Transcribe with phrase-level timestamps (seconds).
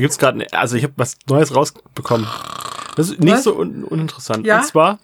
[0.00, 2.26] Da gibt's gerade, ne, also ich habe was Neues rausbekommen.
[2.96, 3.44] Das ist nicht Was?
[3.44, 4.46] so un uninteressant.
[4.46, 4.60] Ja?
[4.60, 4.98] Und zwar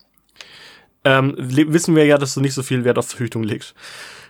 [1.04, 3.74] ähm, wissen wir ja, dass du nicht so viel Wert auf Verhütung legst.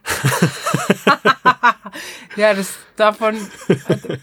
[2.37, 3.37] Ja, das davon,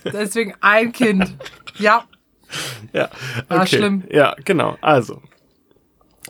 [0.03, 1.33] deswegen ein Kind.
[1.79, 2.03] Ja,
[2.91, 3.09] Ja,
[3.47, 4.03] Ah, schlimm.
[4.11, 4.77] Ja, genau.
[4.81, 5.21] Also,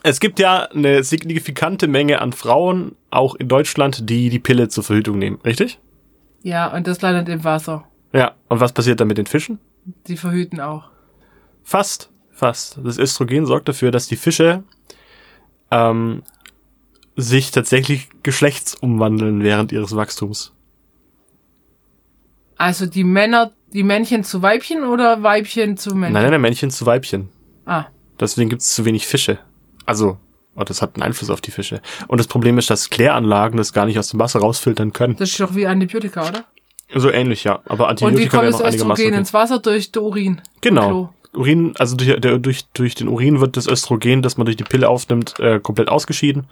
[0.03, 4.83] es gibt ja eine signifikante Menge an Frauen, auch in Deutschland, die die Pille zur
[4.83, 5.79] Verhütung nehmen, richtig?
[6.43, 7.83] ja, und das landet im Wasser.
[8.13, 8.35] Ja.
[8.47, 9.59] Und was passiert dann mit den Fischen?
[10.07, 10.89] Die verhüten auch.
[11.63, 12.79] Fast, fast.
[12.83, 14.63] Das Östrogen sorgt dafür, dass die Fische
[15.71, 16.23] ähm,
[17.15, 20.53] sich tatsächlich geschlechtsumwandeln während ihres Wachstums.
[22.57, 26.13] Also die Männer, die Männchen zu Weibchen oder Weibchen zu Männchen?
[26.13, 27.29] Nein, nein, nein, Männchen zu Weibchen.
[27.65, 27.85] Ah,
[28.19, 29.39] Deswegen gibt es zu wenig Fische.
[29.85, 30.17] Also,
[30.55, 31.81] oh, das hat einen Einfluss auf die Fische.
[32.07, 35.15] Und das Problem ist, dass Kläranlagen das gar nicht aus dem Wasser rausfiltern können.
[35.17, 36.45] das ist doch wie Antibiotika, oder?
[36.95, 37.61] So ähnlich, ja.
[37.65, 39.07] Aber Und wie Antibiotika kommt Östrogen okay.
[39.15, 39.59] ins Wasser?
[39.59, 40.41] Durch den Urin.
[40.61, 41.13] Genau.
[41.33, 44.63] Urin, also durch, der, durch, durch den Urin wird das Östrogen, das man durch die
[44.63, 46.45] Pille aufnimmt, äh, komplett ausgeschieden.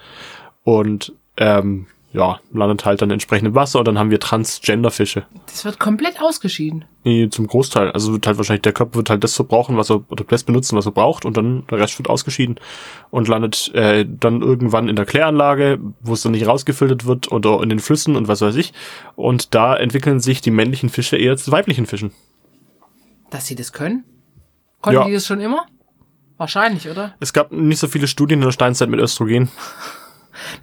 [0.64, 5.26] Und ähm, ja, landet halt dann entsprechend im Wasser und dann haben wir Transgender-Fische.
[5.46, 6.86] Das wird komplett ausgeschieden.
[7.04, 7.92] Nee, zum Großteil.
[7.92, 10.78] Also wird halt wahrscheinlich, der Körper wird halt das verbrauchen, was er, oder das benutzen,
[10.78, 12.60] was er braucht, und dann der Rest wird ausgeschieden
[13.10, 17.62] und landet äh, dann irgendwann in der Kläranlage, wo es dann nicht rausgefiltert wird, oder
[17.64, 18.74] in den Flüssen und was weiß ich.
[19.16, 22.12] Und da entwickeln sich die männlichen Fische eher zu weiblichen Fischen.
[23.30, 24.04] Dass sie das können?
[24.82, 25.08] Konnten Ja.
[25.08, 25.66] die das schon immer?
[26.38, 27.14] Wahrscheinlich, oder?
[27.20, 29.50] Es gab nicht so viele Studien in der Steinzeit mit Östrogen.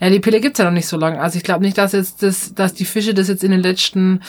[0.01, 1.21] Ja, die Pille gibt's ja noch nicht so lange.
[1.21, 4.21] Also ich glaube nicht, dass jetzt das, dass die Fische das jetzt in den letzten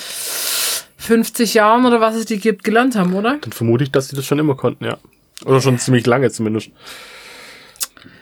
[0.98, 3.38] 50 Jahren oder was es die gibt, gelernt haben, oder?
[3.42, 4.98] Dann vermute ich, dass sie das schon immer konnten, ja.
[5.46, 6.72] Oder schon ziemlich lange zumindest.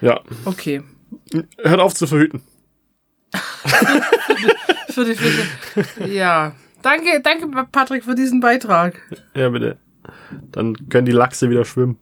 [0.01, 0.21] Ja.
[0.45, 0.83] Okay.
[1.63, 2.41] Hört auf zu verhüten.
[4.89, 5.43] Für die Fische.
[6.07, 6.53] Ja.
[6.81, 9.01] Danke, danke, Patrick, für diesen Beitrag.
[9.35, 9.77] Ja, bitte.
[10.51, 11.97] Dann können die Lachse wieder schwimmen.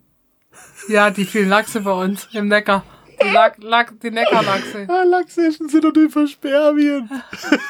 [0.88, 2.84] Ja, die vielen Lachse bei uns im Neckar.
[3.22, 4.86] Die, Lack, Lack, die Neckarlachse.
[4.88, 7.10] Ah, Lachse sind doch die Verspermien.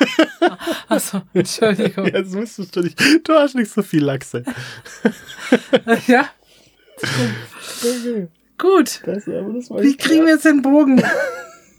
[0.90, 2.06] Achso, Entschuldigung.
[2.06, 3.00] Ja, das wusstest du nicht.
[3.28, 4.44] Du hast nicht so viel Lachse.
[6.08, 6.30] Ja,
[7.02, 8.28] Okay.
[8.58, 9.02] gut.
[9.06, 11.03] Das, das Wie kriegen wir jetzt den Bogen?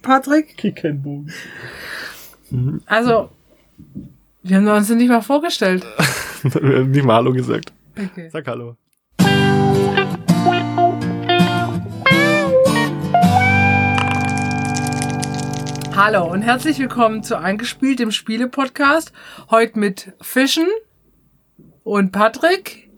[0.03, 0.57] Patrick?
[0.59, 1.33] krieg keinen Bogen.
[2.87, 3.31] Also,
[4.43, 5.85] wir haben uns nicht mal vorgestellt.
[6.43, 7.73] Wir haben nicht mal Hallo gesagt.
[7.99, 8.29] Okay.
[8.31, 8.77] Sag Hallo.
[15.97, 19.15] Hallo und herzlich willkommen zu Eingespielt, dem Spiele-Podcast.
[19.51, 20.67] Heute mit Fischen
[21.85, 22.91] und Patrick.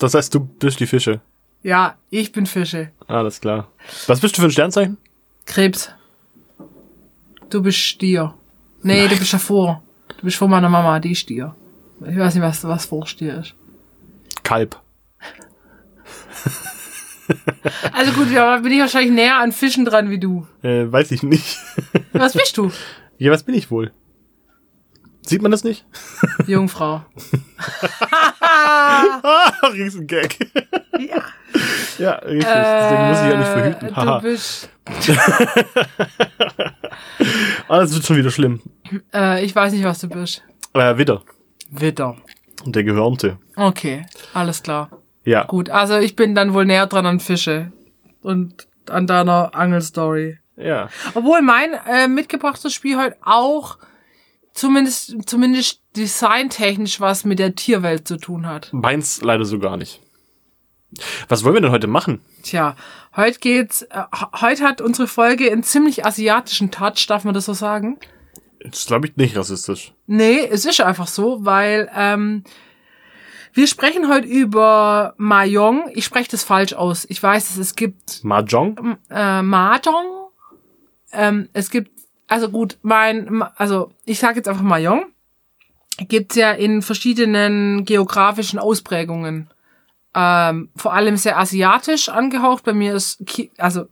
[0.00, 1.20] Das heißt, du bist die Fische.
[1.62, 2.90] Ja, ich bin Fische.
[3.06, 3.68] Alles klar.
[4.08, 4.96] Was bist du für ein Sternzeichen?
[5.46, 5.90] Krebs.
[7.50, 8.34] Du bist Stier.
[8.82, 9.84] Nee, du bist davor.
[10.18, 11.54] Du bist vor meiner Mama, die ist Stier.
[12.00, 13.54] Ich weiß nicht, was, was vor Stier ist.
[14.42, 14.76] Kalb.
[17.92, 20.46] Also gut, ja, bin ich wahrscheinlich näher an Fischen dran wie du.
[20.62, 21.58] Äh, weiß ich nicht.
[22.12, 22.70] Was bist du?
[23.18, 23.92] ja, was bin ich wohl?
[25.26, 25.84] Sieht man das nicht?
[26.46, 27.02] Jungfrau.
[28.42, 30.34] Ah, Riesengag.
[30.98, 31.22] Ja.
[31.98, 32.46] ja, richtig.
[32.52, 33.86] Deswegen muss ich ja nicht verhüten.
[33.86, 34.18] Äh, du Haha.
[34.18, 34.68] bist,
[37.68, 38.60] Ah, das wird schon wieder schlimm.
[39.14, 40.42] äh, ich weiß nicht, was du bist.
[40.74, 41.22] Äh, Widder.
[41.70, 42.16] Witter.
[42.64, 43.38] Und der Gehörnte.
[43.56, 44.90] Okay, alles klar.
[45.24, 45.44] Ja.
[45.44, 47.72] Gut, also ich bin dann wohl näher dran an Fische
[48.22, 50.38] und an deiner Angelstory.
[50.56, 50.88] Ja.
[51.14, 53.78] Obwohl mein äh, mitgebrachtes Spiel heute auch
[54.52, 58.72] zumindest zumindest designtechnisch was mit der Tierwelt zu tun hat.
[58.72, 60.00] Meins leider so gar nicht.
[61.28, 62.20] Was wollen wir denn heute machen?
[62.42, 62.74] Tja,
[63.14, 63.82] heute geht's.
[63.82, 64.02] Äh,
[64.40, 67.98] heute hat unsere Folge einen ziemlich asiatischen Touch, darf man das so sagen?
[68.62, 69.94] Das glaube ich nicht rassistisch.
[70.06, 72.44] Nee, es ist einfach so, weil ähm,
[73.52, 75.90] wir sprechen heute über Mahjong.
[75.94, 77.04] Ich spreche das falsch aus.
[77.08, 78.96] Ich weiß, es, es gibt Mahjong?
[79.10, 80.28] äh, Mahjong.
[81.12, 81.90] Ähm, es gibt,
[82.28, 85.06] also gut, mein, also ich sage jetzt einfach Mahjong.
[86.08, 89.50] Gibt's ja in verschiedenen geografischen Ausprägungen.
[90.14, 92.64] Ähm, vor allem sehr asiatisch angehaucht.
[92.64, 93.86] Bei mir ist, Ki also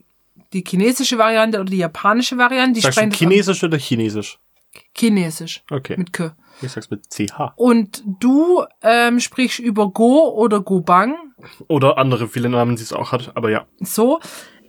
[0.52, 2.74] die chinesische Variante oder die japanische Variante.
[2.74, 4.38] Die Sagst du chinesisch oder chinesisch?
[4.96, 5.96] Chinesisch Okay.
[5.98, 6.34] mit K.
[6.60, 7.52] Ich sag's mit CH.
[7.56, 11.16] Und du ähm, sprichst über Go oder Gobang.
[11.68, 13.66] Oder andere viele Namen, die es auch hat, aber ja.
[13.80, 14.20] So.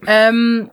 [0.06, 0.70] Ähm,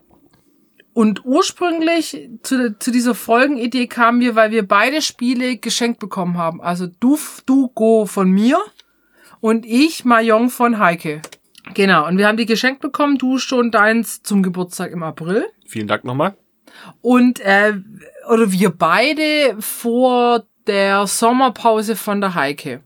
[0.92, 6.62] und ursprünglich zu, zu dieser Folgenidee kamen wir, weil wir beide Spiele geschenkt bekommen haben.
[6.62, 8.58] Also du, du Go von mir
[9.40, 11.20] und ich Mahjong von Heike.
[11.74, 15.46] Genau, und wir haben die geschenkt bekommen, du schon deins zum Geburtstag im April.
[15.66, 16.36] Vielen Dank nochmal.
[17.00, 17.74] Und äh,
[18.30, 22.82] oder wir beide vor der Sommerpause von der Heike.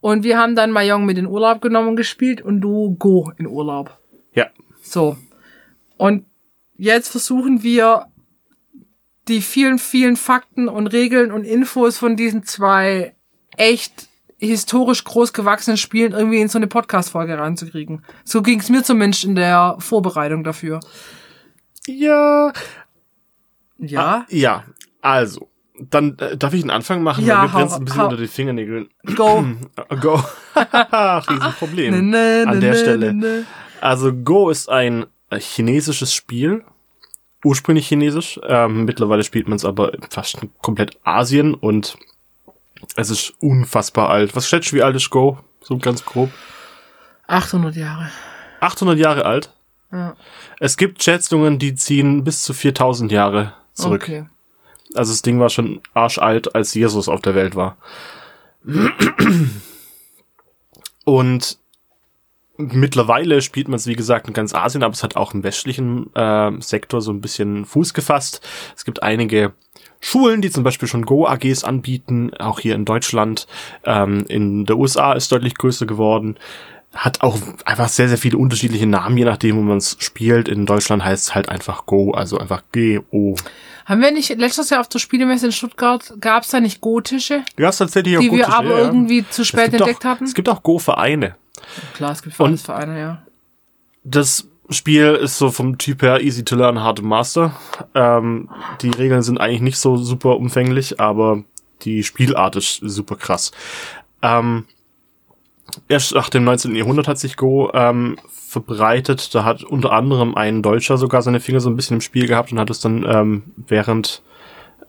[0.00, 3.46] Und wir haben dann Mahjong mit in Urlaub genommen und gespielt und du Go in
[3.46, 3.98] Urlaub.
[4.34, 4.48] Ja.
[4.82, 5.16] So.
[5.96, 6.26] Und
[6.76, 8.06] jetzt versuchen wir
[9.28, 13.14] die vielen, vielen Fakten und Regeln und Infos von diesen zwei
[13.56, 18.04] echt historisch groß gewachsenen Spielen irgendwie in so eine Podcast-Folge reinzukriegen.
[18.24, 20.80] So ging es mir zumindest in der Vorbereitung dafür.
[21.86, 22.52] Ja.
[23.78, 24.00] Ja.
[24.00, 24.64] Ah, ja.
[25.00, 25.48] Also.
[25.90, 28.04] Dann äh, darf ich einen Anfang machen, Ja, weil mir hau- brennt's ein bisschen hau-
[28.06, 28.88] unter die Fingernägeln.
[29.16, 29.44] Go.
[30.00, 30.22] Go.
[30.54, 31.94] Riesenproblem.
[32.10, 33.14] Ne, ne, an ne, der ne, Stelle.
[33.14, 33.46] ne.
[33.80, 36.64] Also Go ist ein äh, chinesisches Spiel.
[37.44, 38.40] Ursprünglich chinesisch.
[38.46, 41.96] Ähm, mittlerweile spielt man es aber fast komplett Asien und
[42.96, 44.34] es ist unfassbar alt.
[44.34, 45.38] Was schätzt du, wie alt ist Go?
[45.60, 46.30] So ganz grob.
[47.26, 48.10] 800 Jahre.
[48.60, 49.50] 800 Jahre alt.
[49.92, 50.16] Ja.
[50.58, 54.02] Es gibt Schätzungen, die ziehen bis zu 4000 Jahre zurück.
[54.04, 54.26] Okay.
[54.94, 57.76] Also das Ding war schon arschalt, als Jesus auf der Welt war.
[61.04, 61.58] Und
[62.56, 66.14] mittlerweile spielt man es, wie gesagt, in ganz Asien, aber es hat auch im westlichen
[66.14, 68.46] äh, Sektor so ein bisschen Fuß gefasst.
[68.76, 69.52] Es gibt einige
[70.00, 73.46] Schulen, die zum Beispiel schon Go-AGs anbieten, auch hier in Deutschland.
[73.84, 76.36] Ähm, in der USA ist deutlich größer geworden.
[76.94, 80.48] Hat auch einfach sehr, sehr viele unterschiedliche Namen, je nachdem, wo man es spielt.
[80.48, 83.34] In Deutschland heißt es halt einfach Go, also einfach G-O.
[83.86, 87.42] Haben wir nicht letztes Jahr auf der Spielemesse in Stuttgart, gab es da nicht Go-Tische,
[87.58, 88.84] Ja, ist tatsächlich auch die wir gotische, aber ja.
[88.86, 90.24] irgendwie zu Es spät entdeckt auch, hatten?
[90.24, 91.34] Es gibt auch Go-Vereine.
[91.94, 93.22] Klar, es gibt Und- Vereine, ja.
[94.04, 97.54] Das Spiel ist so vom Typ her easy to learn, hard to master.
[97.94, 98.48] Ähm,
[98.80, 101.42] die Regeln sind eigentlich nicht so super umfänglich, aber
[101.82, 103.50] die Spielart ist super krass.
[104.22, 104.64] Ähm,
[105.88, 106.74] erst nach dem 19.
[106.76, 109.34] Jahrhundert hat sich Go ähm, verbreitet.
[109.34, 112.52] Da hat unter anderem ein Deutscher sogar seine Finger so ein bisschen im Spiel gehabt
[112.52, 114.22] und hat es dann ähm, während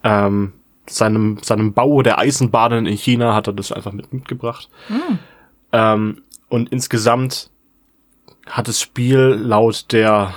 [0.03, 0.53] ähm,
[0.87, 4.69] seinem, seinem Bau der Eisenbahnen in China hat er das einfach mit mitgebracht.
[5.71, 7.49] Ähm, und insgesamt
[8.47, 10.33] hat das Spiel laut der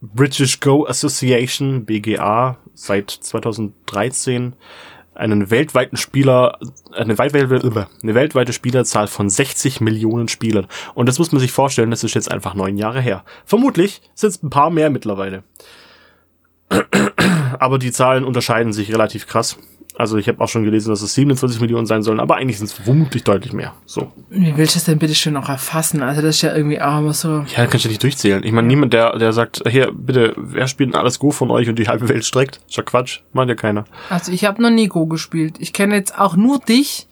[0.00, 4.54] British Go Association, BGA, seit 2013
[5.14, 6.58] einen weltweiten Spieler,
[6.92, 10.66] eine, weit, eine weltweite Spielerzahl von 60 Millionen Spielern.
[10.94, 13.24] Und das muss man sich vorstellen, das ist jetzt einfach neun Jahre her.
[13.44, 15.44] Vermutlich sind es ein paar mehr mittlerweile.
[17.58, 19.58] Aber die Zahlen unterscheiden sich relativ krass.
[19.96, 22.66] Also ich habe auch schon gelesen, dass es 27 Millionen sein sollen, aber eigentlich sind
[22.66, 23.74] es vermutlich deutlich mehr.
[23.86, 24.10] So.
[24.28, 26.02] Wie willst du das denn bitte schön noch erfassen?
[26.02, 27.44] Also das ist ja irgendwie auch immer so.
[27.56, 28.42] Ja, kannst du nicht durchzählen.
[28.42, 31.68] Ich meine, niemand, der, der sagt, hier, bitte, wer spielt denn alles Go von euch
[31.68, 32.60] und die halbe Welt streckt?
[32.68, 33.20] Ist ja Quatsch.
[33.32, 33.84] Macht ja keiner.
[34.10, 35.56] Also ich habe noch nie Go gespielt.
[35.60, 37.06] Ich kenne jetzt auch nur dich,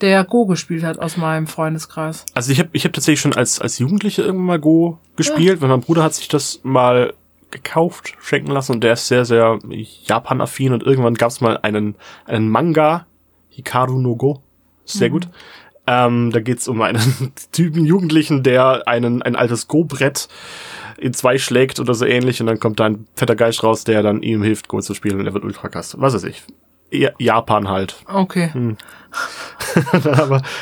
[0.00, 2.24] der Go gespielt hat aus meinem Freundeskreis.
[2.32, 5.68] Also ich habe ich hab tatsächlich schon als, als Jugendlicher irgendwann mal Go gespielt, weil
[5.68, 7.12] mein Bruder hat sich das mal
[7.50, 9.58] gekauft, schenken lassen und der ist sehr, sehr
[10.04, 11.94] Japan-affin und irgendwann gab es mal einen,
[12.26, 13.06] einen Manga,
[13.48, 14.42] Hikaru no Go,
[14.84, 15.28] sehr gut.
[15.86, 20.28] Ähm, da geht's um einen Typen Jugendlichen, der einen, ein altes Go-Brett
[20.98, 24.02] in zwei schlägt oder so ähnlich und dann kommt da ein fetter Geist raus, der
[24.02, 25.96] dann ihm hilft, Go zu spielen und er wird ultra krass.
[25.98, 26.42] Was weiß ich.
[26.92, 27.96] Ja- Japan halt.
[28.06, 28.50] Okay.
[29.92, 30.18] Wir,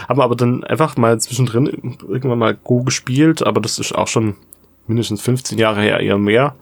[0.09, 4.07] haben wir aber dann einfach mal zwischendrin irgendwann mal Go gespielt, aber das ist auch
[4.09, 4.37] schon
[4.89, 6.55] mindestens 15 Jahre her, eher mehr.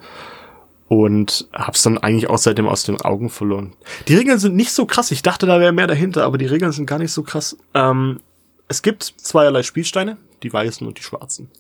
[0.88, 3.72] Und hab's dann eigentlich auch seitdem aus den Augen verloren.
[4.06, 5.10] Die Regeln sind nicht so krass.
[5.10, 7.56] Ich dachte, da wäre mehr dahinter, aber die Regeln sind gar nicht so krass.
[7.74, 8.20] Ähm,
[8.68, 11.50] es gibt zweierlei Spielsteine, die weißen und die schwarzen.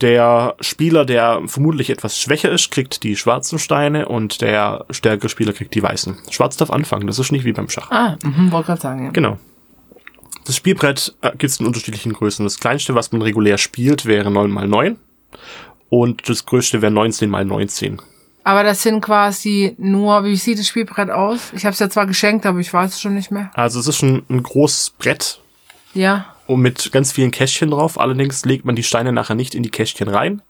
[0.00, 5.52] Der Spieler, der vermutlich etwas schwächer ist, kriegt die schwarzen Steine und der stärkere Spieler
[5.52, 6.16] kriegt die weißen.
[6.30, 7.90] Schwarz darf anfangen, das ist nicht wie beim Schach.
[7.90, 9.10] Ah, mhm, wollte gerade sagen, ja.
[9.12, 9.38] Genau.
[10.44, 12.44] Das Spielbrett äh, gibt es in unterschiedlichen Größen.
[12.44, 14.96] Das kleinste, was man regulär spielt, wäre 9x9.
[15.88, 17.98] Und das größte wäre 19x19.
[18.42, 21.52] Aber das sind quasi nur, wie sieht das Spielbrett aus?
[21.54, 23.50] Ich habe es ja zwar geschenkt, aber ich weiß es schon nicht mehr.
[23.54, 25.40] Also es ist schon ein großes Brett
[25.94, 26.26] Ja.
[26.46, 27.98] und mit ganz vielen Kästchen drauf.
[27.98, 30.42] Allerdings legt man die Steine nachher nicht in die Kästchen rein,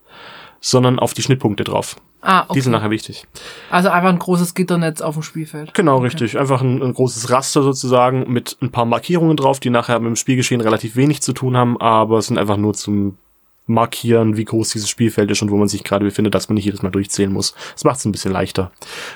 [0.60, 1.96] sondern auf die Schnittpunkte drauf.
[2.20, 2.80] Ah, Die sind okay.
[2.80, 3.26] nachher wichtig.
[3.70, 5.74] Also einfach ein großes Gitternetz auf dem Spielfeld.
[5.74, 6.38] Genau, richtig.
[6.38, 10.16] Einfach ein, ein großes Raster sozusagen mit ein paar Markierungen drauf, die nachher mit dem
[10.16, 13.18] Spielgeschehen relativ wenig zu tun haben, aber es sind einfach nur zum
[13.66, 16.66] Markieren, wie groß dieses Spielfeld ist und wo man sich gerade befindet, dass man nicht
[16.66, 17.54] jedes Mal durchzählen muss.
[17.72, 18.70] Das macht es ein bisschen leichter.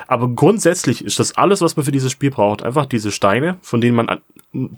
[0.07, 2.63] Aber grundsätzlich ist das alles, was man für dieses Spiel braucht.
[2.63, 4.21] Einfach diese Steine, von denen man an,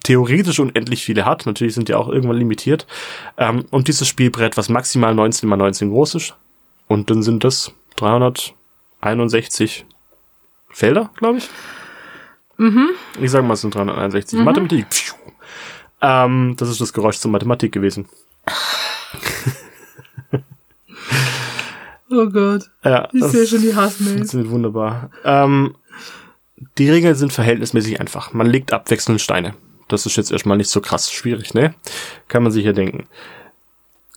[0.03, 1.47] theoretisch unendlich viele hat.
[1.47, 2.87] Natürlich sind die auch irgendwann limitiert.
[3.39, 6.35] Ähm, und dieses Spielbrett, was maximal 19 mal 19 groß ist.
[6.89, 9.87] Und dann sind das 361
[10.69, 11.49] Felder, glaube ich.
[13.21, 14.41] Ich sage mal, es sind 361.
[14.41, 14.87] Mathematik.
[14.91, 15.15] Pfiuh.
[16.03, 18.09] Ähm, das ist das Geräusch zur Mathematik gewesen.
[22.11, 22.65] Oh Gott.
[22.85, 24.15] Ja, Ich das sehe schon die Hassmails.
[24.17, 25.11] funktioniert wunderbar.
[25.25, 25.75] Ähm,
[26.79, 28.33] die Regeln sind verhältnismäßig einfach.
[28.33, 29.55] Man legt abwechselnd Steine.
[29.89, 31.75] Das ist jetzt erstmal nicht so krass schwierig, ne?
[32.29, 33.07] Kann man sich ja denken.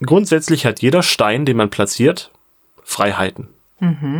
[0.05, 2.31] Grundsätzlich hat jeder Stein, den man platziert,
[2.83, 3.47] Freiheiten.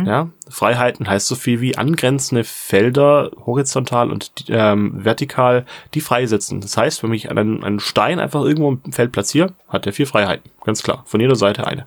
[0.04, 5.64] Ja, Freiheiten heißt so viel wie angrenzende Felder, horizontal und ähm, vertikal,
[5.94, 6.60] die freisetzen.
[6.60, 10.06] Das heißt, wenn ich einen, einen Stein einfach irgendwo im Feld platziere, hat er vier
[10.06, 10.50] Freiheiten.
[10.64, 11.02] Ganz klar.
[11.06, 11.86] Von jeder Seite eine.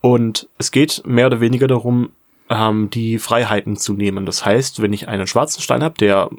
[0.00, 2.10] Und es geht mehr oder weniger darum,
[2.48, 4.26] ähm, die Freiheiten zu nehmen.
[4.26, 6.30] Das heißt, wenn ich einen schwarzen Stein habe, der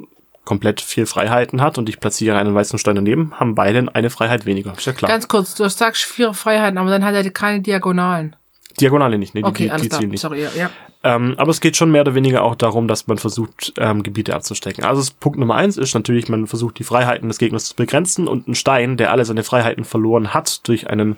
[0.43, 4.45] komplett vier Freiheiten hat und ich platziere einen weißen Stein daneben, haben beide eine Freiheit
[4.45, 4.73] weniger.
[4.75, 5.11] Ist ja klar.
[5.11, 8.35] Ganz kurz, du sagst vier Freiheiten, aber dann hat er keine Diagonalen.
[8.79, 9.41] Diagonale nicht, ne?
[9.41, 10.21] Die, Okay, die, die ziehen nicht.
[10.21, 10.69] Sorry, ja.
[11.03, 14.35] Ähm, aber es geht schon mehr oder weniger auch darum, dass man versucht, ähm, Gebiete
[14.35, 14.83] abzustecken.
[14.83, 18.47] Also Punkt Nummer eins ist natürlich, man versucht die Freiheiten des Gegners zu begrenzen und
[18.47, 21.17] ein Stein, der alle seine Freiheiten verloren hat durch einen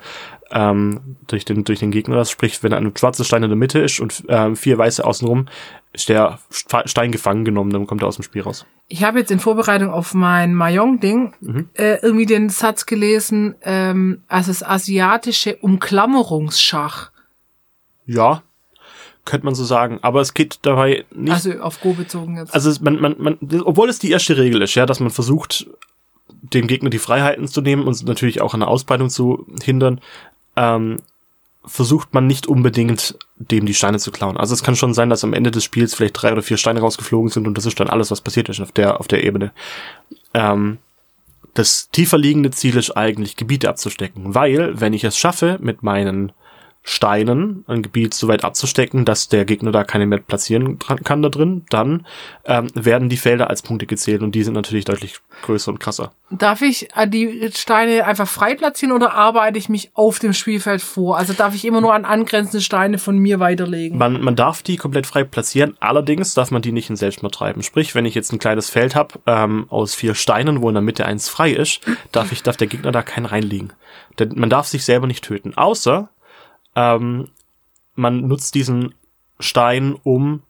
[0.52, 3.80] ähm, durch den durch den Gegner, das spricht, wenn ein schwarzer Stein in der Mitte
[3.80, 5.48] ist und ähm, vier weiße außenrum,
[5.94, 6.40] ist der
[6.86, 8.66] Stein gefangen genommen, dann kommt er aus dem Spiel raus.
[8.88, 11.70] Ich habe jetzt in Vorbereitung auf mein Mahjong-Ding Mhm.
[11.74, 17.12] äh, irgendwie den Satz gelesen, ähm, also das asiatische Umklammerungsschach.
[18.06, 18.44] Ja,
[19.26, 20.00] könnte man so sagen.
[20.02, 22.54] Aber es geht dabei nicht Also auf Go bezogen jetzt.
[22.54, 25.68] also es- man, man, man, obwohl es die erste Regel ist, ja, dass man versucht,
[26.42, 30.02] dem Gegner die Freiheiten zu nehmen und natürlich auch eine Ausbreitung zu hindern,
[30.58, 30.98] ähm,
[31.66, 34.36] versucht man nicht unbedingt, dem die Steine zu klauen.
[34.36, 36.82] Also es kann schon sein, dass am Ende des Spiels vielleicht drei oder vier Steine
[36.82, 39.54] rausgeflogen sind und das ist dann alles, was passiert ist auf der, auf der Ebene.
[40.34, 40.80] Ähm,
[41.54, 46.34] das tiefer liegende Ziel ist eigentlich, Gebiete abzustecken, weil, wenn ich es schaffe, mit meinen
[46.86, 51.30] Steinen ein Gebiet so weit abzustecken, dass der Gegner da keine mehr platzieren kann da
[51.30, 52.06] drin, dann
[52.44, 56.12] ähm, werden die Felder als Punkte gezählt und die sind natürlich deutlich größer und krasser.
[56.30, 60.82] darf ich äh, die Steine einfach frei platzieren oder arbeite ich mich auf dem Spielfeld
[60.82, 61.18] vor?
[61.18, 63.98] Also darf ich immer nur an angrenzende Steine von mir weiterlegen?
[63.98, 67.64] Man, man darf die komplett frei platzieren, allerdings darf man die nicht in Selbstmord treiben.
[67.64, 70.82] Sprich, wenn ich jetzt ein kleines Feld habe ähm, aus vier Steinen, wo in der
[70.82, 71.80] Mitte eins frei ist,
[72.12, 73.72] darf ich, darf der Gegner da keinen reinlegen.
[74.20, 75.56] Denn man darf sich selber nicht töten.
[75.56, 76.10] Außer
[76.76, 77.30] ähm,
[77.96, 78.94] man nutzt diesen
[79.40, 80.42] Stein, um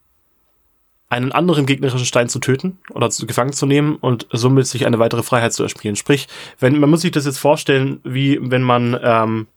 [1.09, 4.97] einen anderen gegnerischen Stein zu töten oder zu, gefangen zu nehmen und somit sich eine
[4.97, 5.95] weitere Freiheit zu erspielen.
[5.95, 6.27] Sprich,
[6.59, 9.47] wenn man muss sich das jetzt vorstellen, wie wenn man ähm,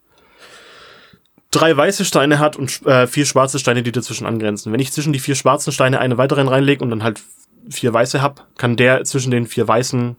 [1.50, 4.72] drei weiße Steine hat und äh, vier schwarze Steine, die dazwischen angrenzen.
[4.72, 7.22] Wenn ich zwischen die vier schwarzen Steine eine weiteren reinlege und dann halt
[7.70, 10.16] vier weiße hab, kann der zwischen den vier weißen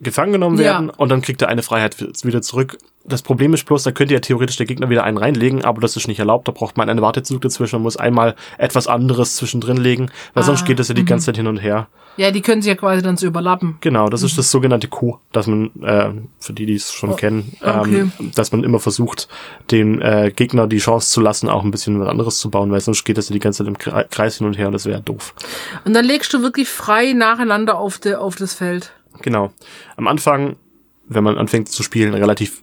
[0.00, 0.64] gefangen genommen Ja.
[0.64, 2.78] werden und dann kriegt er eine Freiheit wieder zurück.
[3.04, 5.96] Das Problem ist bloß, da könnte ja theoretisch der Gegner wieder einen reinlegen, aber das
[5.96, 6.46] ist nicht erlaubt.
[6.46, 10.62] Da braucht man einen Wartezug dazwischen und muss einmal etwas anderes zwischendrin legen, weil sonst
[10.62, 11.88] Ah, geht das ja die ganze Zeit hin und her.
[12.18, 13.78] Ja, die können sich ja quasi dann so überlappen.
[13.80, 17.14] Genau, das ist das sogenannte Co, dass man, äh, für die, die es schon Oh,
[17.14, 18.10] kennen, okay.
[18.18, 19.28] ähm, dass man immer versucht,
[19.70, 22.80] den äh, Gegner die Chance zu lassen, auch ein bisschen was anderes zu bauen, weil
[22.80, 24.84] sonst geht das ja die ganze Zeit im Kre- Kreis hin und her und das
[24.84, 25.32] wäre doof.
[25.84, 28.92] Und dann legst du wirklich frei nacheinander auf, de, auf das Feld.
[29.22, 29.52] Genau.
[29.96, 30.56] Am Anfang,
[31.06, 32.62] wenn man anfängt zu spielen, relativ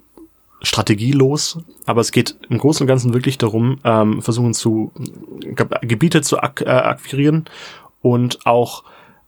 [0.61, 4.91] strategielos, aber es geht im Großen und Ganzen wirklich darum, ähm, versuchen zu
[5.39, 7.45] Ge Gebiete zu ak äh, akquirieren
[8.01, 8.83] und auch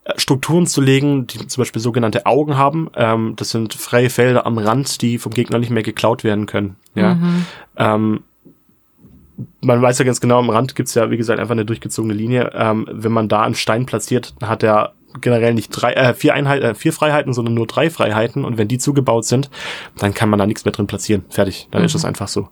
[0.06, 2.90] äh, Strukturen zu legen, die zum Beispiel sogenannte Augen haben.
[2.96, 6.76] Ähm, das sind freie Felder am Rand, die vom Gegner nicht mehr geklaut werden können.
[6.96, 7.18] Ja.
[7.76, 8.24] Ähm,
[9.62, 12.52] man weiß ja ganz genau, am Rand gibt's ja, wie gesagt, einfach eine durchgezogene Linie.
[12.56, 16.66] Ähm, wenn man da einen Stein platziert, hat er generell nicht drei, äh, vier Einheiten,
[16.66, 18.46] äh, vier Freiheiten, sondern nur drei Freiheiten.
[18.46, 19.50] Und wenn die zugebaut sind,
[19.98, 21.26] dann kann man da nichts mehr drin platzieren.
[21.30, 21.68] Fertig.
[21.72, 22.50] Dann ist es einfach so.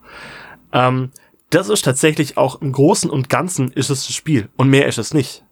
[0.73, 1.11] Ähm,
[1.49, 4.49] das ist tatsächlich auch im Großen und Ganzen ist es das Spiel.
[4.57, 5.43] Und mehr ist es nicht.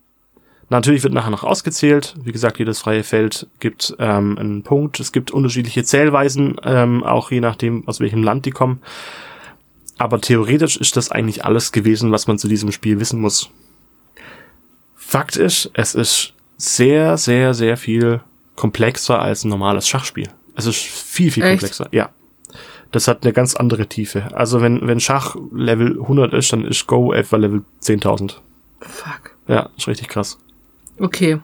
[0.70, 2.16] Natürlich wird nachher noch ausgezählt.
[2.24, 5.00] Wie gesagt, jedes freie Feld gibt ähm, einen Punkt.
[5.00, 8.82] Es gibt unterschiedliche Zählweisen, ähm, auch je nachdem, aus welchem Land die kommen.
[9.98, 13.50] Aber theoretisch ist das eigentlich alles gewesen, was man zu diesem Spiel wissen muss.
[14.96, 18.22] Fakt ist, es ist sehr, sehr, sehr viel
[18.56, 20.30] komplexer als ein normales Schachspiel.
[20.56, 21.60] Es ist viel, viel Echt?
[21.60, 21.90] komplexer.
[21.92, 22.10] Ja.
[22.92, 24.30] Das hat eine ganz andere Tiefe.
[24.34, 28.36] Also wenn, wenn Schach Level 100 ist, dann ist Go etwa Level 10.000.
[28.80, 29.36] Fuck.
[29.48, 30.38] Ja, ist richtig krass.
[31.00, 31.40] Okay.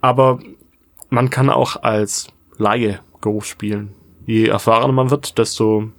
[0.00, 0.40] Aber
[1.10, 2.28] man kann auch als
[2.58, 3.90] Laie Go spielen.
[4.24, 5.90] Je erfahrener man wird, desto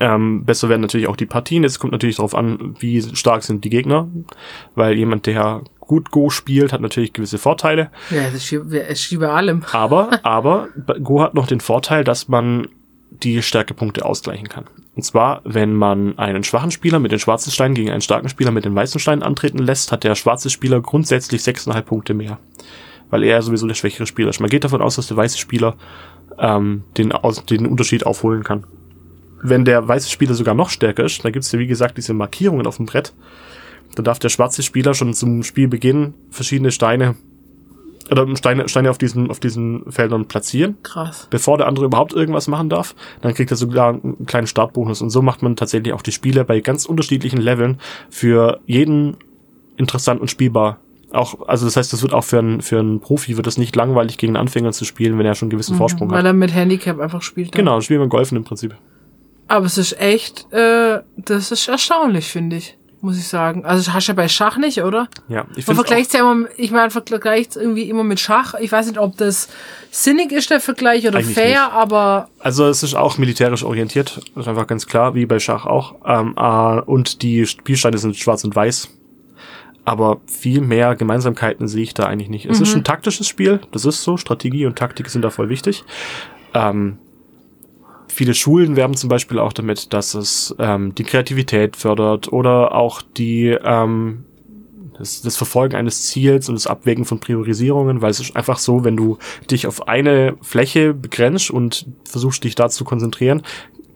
[0.00, 1.64] ähm, besser werden natürlich auch die Partien.
[1.64, 4.08] Es kommt natürlich darauf an, wie stark sind die Gegner,
[4.74, 7.90] weil jemand, der gut Go spielt, hat natürlich gewisse Vorteile.
[8.10, 9.64] Ja, es ist wie bei allem.
[9.72, 10.68] Aber, aber
[11.02, 12.68] Go hat noch den Vorteil, dass man
[13.10, 14.64] die Stärkepunkte ausgleichen kann.
[14.96, 18.50] Und zwar, wenn man einen schwachen Spieler mit den schwarzen Steinen gegen einen starken Spieler
[18.50, 22.38] mit den weißen Steinen antreten lässt, hat der schwarze Spieler grundsätzlich 6,5 Punkte mehr.
[23.10, 24.40] Weil er sowieso der schwächere Spieler ist.
[24.40, 25.76] Man geht davon aus, dass der weiße Spieler
[26.38, 28.64] ähm, den, aus, den Unterschied aufholen kann.
[29.42, 32.66] Wenn der weiße Spieler sogar noch stärker ist, dann gibt's ja wie gesagt diese Markierungen
[32.66, 33.12] auf dem Brett,
[33.94, 37.16] dann darf der schwarze Spieler schon zum Spielbeginn verschiedene Steine
[38.10, 41.26] oder Steine, Steine auf diesen, auf diesen Feldern platzieren, Krass.
[41.30, 42.94] bevor der andere überhaupt irgendwas machen darf.
[43.22, 45.00] Dann kriegt er sogar einen kleinen Startbonus.
[45.02, 47.78] Und so macht man tatsächlich auch die Spiele bei ganz unterschiedlichen Leveln
[48.10, 49.16] für jeden
[49.76, 50.78] interessant und spielbar.
[51.12, 53.76] Auch, also das heißt, das wird auch für einen, für einen Profi wird es nicht
[53.76, 56.26] langweilig gegen einen Anfänger zu spielen, wenn er schon einen gewissen Vorsprung Weil hat.
[56.26, 57.54] er mit Handicap einfach spielt.
[57.54, 57.58] dann.
[57.58, 58.74] Genau, spielen wir Golfen im Prinzip.
[59.46, 62.76] Aber es ist echt, äh, das ist erstaunlich, finde ich.
[63.04, 63.66] Muss ich sagen.
[63.66, 65.08] Also das hast du ja bei Schach nicht, oder?
[65.28, 68.54] Ja, ich Man finde vergleicht ja immer, ich meine, vergleicht irgendwie immer mit Schach.
[68.54, 69.50] Ich weiß nicht, ob das
[69.90, 71.74] sinnig ist, der Vergleich, oder Eigentlich fair, nicht.
[71.74, 75.66] aber Also es ist auch militärisch orientiert, das ist einfach ganz klar, wie bei Schach
[75.66, 75.96] auch.
[76.06, 78.88] Ähm, äh, und die Spielsteine sind schwarz und weiß.
[79.84, 82.46] Aber viel mehr Gemeinsamkeiten sehe ich da eigentlich nicht.
[82.46, 84.16] Es ist ein taktisches Spiel, das ist so.
[84.16, 85.84] Strategie und Taktik sind da voll wichtig.
[86.54, 86.96] Ähm,
[88.14, 93.02] viele Schulen werben zum Beispiel auch damit, dass es ähm, die Kreativität fördert oder auch
[93.02, 94.24] die ähm,
[94.98, 98.84] das, das Verfolgen eines Ziels und das Abwägen von Priorisierungen, weil es ist einfach so,
[98.84, 99.18] wenn du
[99.50, 103.42] dich auf eine Fläche begrenzt und versuchst dich da zu konzentrieren,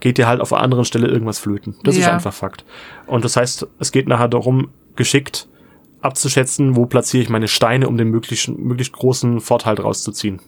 [0.00, 1.76] geht dir halt auf einer anderen Stelle irgendwas flöten.
[1.84, 2.12] Das ist Ja.
[2.14, 2.64] einfach Fakt.
[3.06, 5.48] Und das heißt, es geht nachher darum, geschickt
[6.00, 10.40] abzuschätzen, wo platziere ich meine Steine, um den möglichst, möglichst großen Vorteil draus zu ziehen.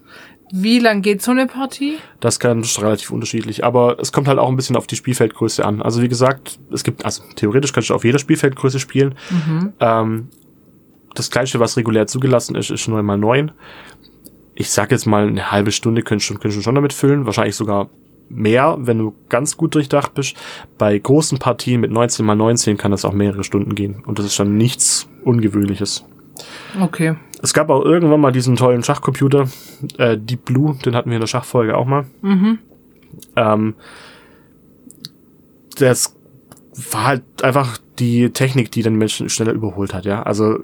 [0.53, 1.99] Wie lang geht so eine Partie?
[2.21, 5.81] Das kann relativ unterschiedlich, aber es kommt halt auch ein bisschen auf die Spielfeldgröße an.
[5.81, 9.15] Also wie gesagt, es gibt, also theoretisch kannst du auf jeder Spielfeldgröße spielen.
[9.81, 10.29] Ähm,
[11.15, 13.53] das kleinste, was regulär zugelassen ist, ist 9 mal 9
[14.55, 17.57] Ich sag jetzt mal, eine halbe Stunde könntest du, könntest du schon damit füllen, wahrscheinlich
[17.57, 17.89] sogar
[18.29, 20.37] mehr, wenn du ganz gut durchdacht bist.
[20.79, 24.27] Bei großen Partien mit 19 mal 19 kann das auch mehrere Stunden gehen und das
[24.27, 26.05] ist dann nichts Ungewöhnliches.
[26.81, 27.17] Okay.
[27.43, 29.49] Es gab auch irgendwann mal diesen tollen Schachcomputer,
[29.99, 32.05] äh, Deep Blue, den hatten wir in der Schachfolge auch mal.
[33.37, 33.75] Ähm,
[35.77, 36.15] das
[36.93, 40.23] war halt einfach die Technik, die den Menschen schneller überholt hat, ja.
[40.23, 40.59] Also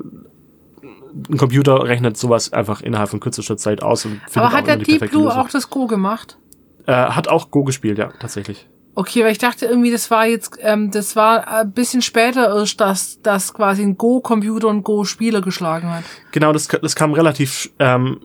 [1.30, 4.76] ein Computer rechnet sowas einfach innerhalb von kürzester Zeit aus und findet Aber hat der
[4.76, 6.38] Deep Blue auch das Go gemacht?
[6.86, 8.68] Äh, hat auch Go gespielt, ja, tatsächlich.
[8.98, 12.80] Okay, weil ich dachte irgendwie, das war jetzt, ähm, das war ein bisschen später erst,
[12.80, 16.04] dass, dass quasi ein Go-Computer und Go-Spieler geschlagen hat.
[16.32, 18.20] Genau, das, das kam relativ, ähm,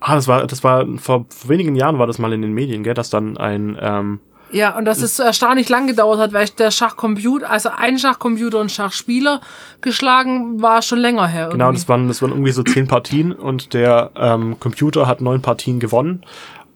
[0.00, 2.84] ah, das war, das war, vor, vor wenigen Jahren war das mal in den Medien,
[2.84, 4.20] gell, dass dann ein, ähm,
[4.52, 8.60] Ja, und dass es so erstaunlich lang gedauert hat, weil der Schachcomputer, also ein Schachcomputer
[8.60, 9.40] und Schachspieler
[9.80, 11.48] geschlagen war schon länger her.
[11.48, 11.80] Genau, irgendwie.
[11.80, 15.80] das waren, das waren irgendwie so zehn Partien und der ähm, Computer hat neun Partien
[15.80, 16.22] gewonnen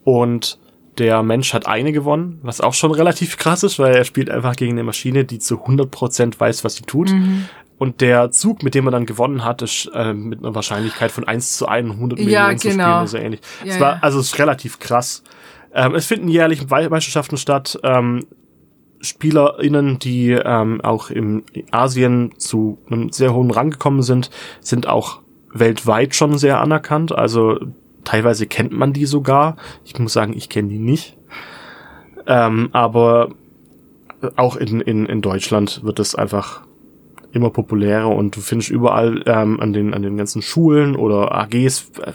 [0.02, 0.58] und
[0.98, 4.56] der Mensch hat eine gewonnen, was auch schon relativ krass ist, weil er spielt einfach
[4.56, 7.10] gegen eine Maschine, die zu 100% weiß, was sie tut.
[7.10, 7.46] Mhm.
[7.78, 11.24] Und der Zug, mit dem er dann gewonnen hat, ist äh, mit einer Wahrscheinlichkeit von
[11.24, 12.82] 1 zu 100 Ja, Millionen zu genau.
[12.82, 13.40] spielen oder so ähnlich.
[13.64, 13.98] Ja, es war, ja.
[14.02, 15.22] Also es ist relativ krass.
[15.72, 17.78] Ähm, es finden jährlich Meisterschaften statt.
[17.84, 18.26] Ähm,
[19.00, 24.30] SpielerInnen, die ähm, auch im Asien zu einem sehr hohen Rang gekommen sind,
[24.60, 25.20] sind auch
[25.52, 27.12] weltweit schon sehr anerkannt.
[27.12, 27.60] Also
[28.08, 29.56] teilweise kennt man die sogar.
[29.84, 31.16] Ich muss sagen, ich kenne die nicht.
[32.26, 33.32] Ähm, aber
[34.36, 36.62] auch in, in, in Deutschland wird es einfach
[37.32, 41.90] immer populärer und du findest überall ähm, an, den, an den ganzen Schulen oder AGs,
[42.02, 42.12] äh,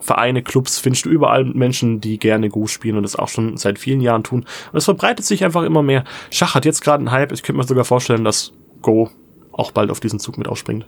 [0.00, 3.78] Vereine, Clubs, findest du überall Menschen, die gerne Go spielen und das auch schon seit
[3.78, 4.44] vielen Jahren tun.
[4.72, 6.04] Und es verbreitet sich einfach immer mehr.
[6.30, 7.30] Schach hat jetzt gerade einen Hype.
[7.30, 9.10] Ich könnte mir sogar vorstellen, dass Go
[9.52, 10.86] auch bald auf diesen Zug mit aufspringt.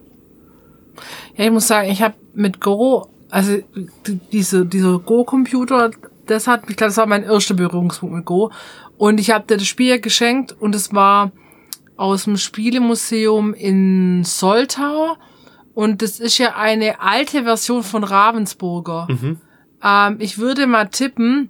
[1.37, 3.59] Ja, ich muss sagen, ich habe mit Go, also
[4.07, 5.91] die- diese, dieser Go-Computer,
[6.27, 8.51] das hat, ich glaube, das war mein erster Berührungspunkt mit Go.
[8.99, 11.33] Und ich habe dir das Spiel geschenkt und es war
[11.97, 15.17] aus dem Spielemuseum in Soltau.
[15.75, 19.07] Und das ist ja eine alte Version von Ravensburger.
[19.83, 21.49] Ähm, ich würde mal tippen,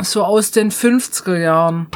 [0.00, 1.86] so aus den 50er Jahren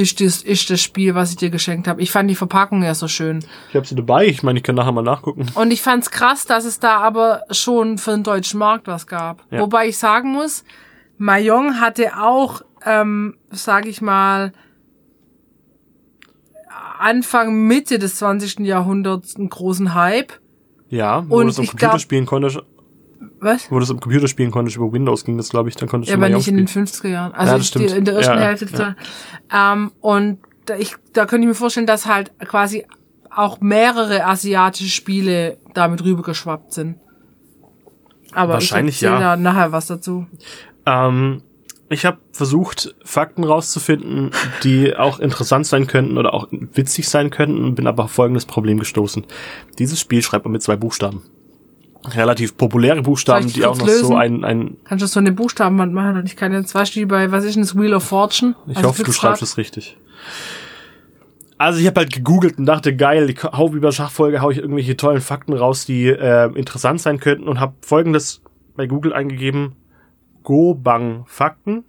[0.00, 2.00] ist das, ist das Spiel, was ich dir geschenkt habe.
[2.02, 3.44] Ich fand die Verpackung ja so schön.
[3.68, 4.26] Ich habe sie dabei.
[4.26, 5.46] Ich meine, ich kann nachher mal nachgucken.
[5.54, 9.44] Und ich fand's krass, dass es da aber schon für den deutschen Markt was gab.
[9.50, 9.60] Ja.
[9.60, 10.64] Wobei ich sagen muss,
[11.18, 14.52] Mayong hatte auch, ähm, sag ich mal,
[16.98, 18.60] Anfang, Mitte des 20.
[18.60, 20.32] Jahrhunderts einen großen Hype.
[20.88, 22.58] Ja, wo Und du es am Computer glaub- spielen konntest,
[23.40, 23.70] Was?
[23.70, 26.10] wo du es am Computer spielen konntest, über Windows ging das, glaube ich, dann konntest
[26.10, 26.86] Ja, du aber mal nicht in den spielen.
[26.86, 27.32] 50er Jahren.
[27.32, 27.90] Also Ja, das die, stimmt.
[27.98, 28.66] in der ersten Ja, Hälfte.
[28.66, 28.94] des-
[29.52, 32.84] Ähm, und da, ich, da könnte ich mir vorstellen, dass halt quasi
[33.34, 36.96] auch mehrere asiatische Spiele damit rübergeschwappt sind.
[38.32, 39.18] Aber Wahrscheinlich ich ja.
[39.18, 40.26] da nachher was dazu.
[40.86, 41.42] Ähm,
[41.88, 44.30] ich habe versucht, Fakten rauszufinden,
[44.62, 48.78] die auch interessant sein könnten oder auch witzig sein könnten, bin aber auf folgendes Problem
[48.78, 49.24] gestoßen.
[49.78, 51.22] Dieses Spiel schreibt man mit zwei Buchstaben.
[52.04, 54.06] Relativ populäre Buchstaben, die auch noch lösen?
[54.06, 57.00] so ein, ein Kannst du so eine Buchstabenwand machen und ich kann jetzt, weißt du,
[57.00, 58.54] wie bei, was ist denn das Wheel of Fortune?
[58.66, 59.98] ich Also hoffe, du schreibst es richtig.
[61.58, 64.96] Also ich habe halt gegoogelt und dachte, geil, ich hau über Schachfolge, hau ich irgendwelche
[64.96, 68.40] tollen Fakten raus, die äh, interessant sein könnten und habe folgendes
[68.76, 69.76] bei Google eingegeben
[70.42, 71.84] Go Bang Fakten.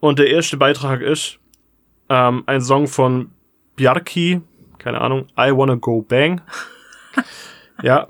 [0.00, 1.38] Und der erste Beitrag ist
[2.08, 3.30] ähm, ein Song von
[3.76, 4.40] Bjarki,
[4.78, 6.40] keine Ahnung, I Wanna Go Bang.
[7.82, 8.08] ja.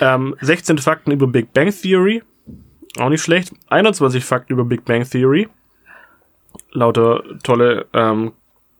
[0.00, 2.22] Ähm, 16 Fakten über Big Bang Theory.
[2.98, 3.52] Auch nicht schlecht.
[3.68, 5.48] 21 Fakten über Big Bang Theory.
[6.72, 8.32] Lauter tolle ähm,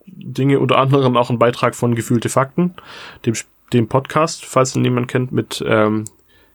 [0.07, 2.75] Dinge, unter anderem auch ein Beitrag von Gefühlte Fakten,
[3.27, 3.35] dem,
[3.73, 6.05] dem Podcast, falls ihn niemand kennt, mit ähm,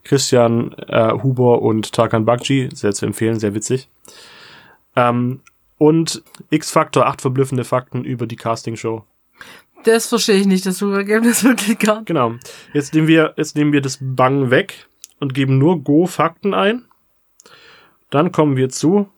[0.04, 2.70] Christian äh, Huber und Tarkan Bakji.
[2.74, 3.90] Sehr zu empfehlen, sehr witzig.
[4.96, 5.42] Ähm,
[5.78, 9.06] und X-Factor, acht verblüffende Fakten über die Castingshow.
[9.84, 12.08] Das verstehe ich nicht, das Suchergebnis wirklich gar nicht.
[12.08, 12.36] Genau.
[12.74, 14.88] Jetzt nehmen wir, jetzt nehmen wir das Bang weg
[15.19, 16.86] und geben nur Go-Fakten ein.
[18.10, 19.10] Dann kommen wir zu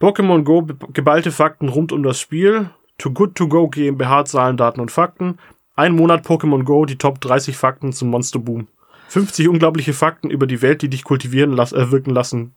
[0.00, 2.70] Pokémon Go, geballte Fakten rund um das Spiel.
[2.98, 5.38] Too Good To Go GmbH, Zahlen, Daten und Fakten.
[5.74, 8.68] Ein Monat Pokémon Go, die Top 30 Fakten zum Monster Boom.
[9.08, 12.54] 50 unglaubliche Fakten über die Welt, die dich kultivieren las äh, wirken lassen.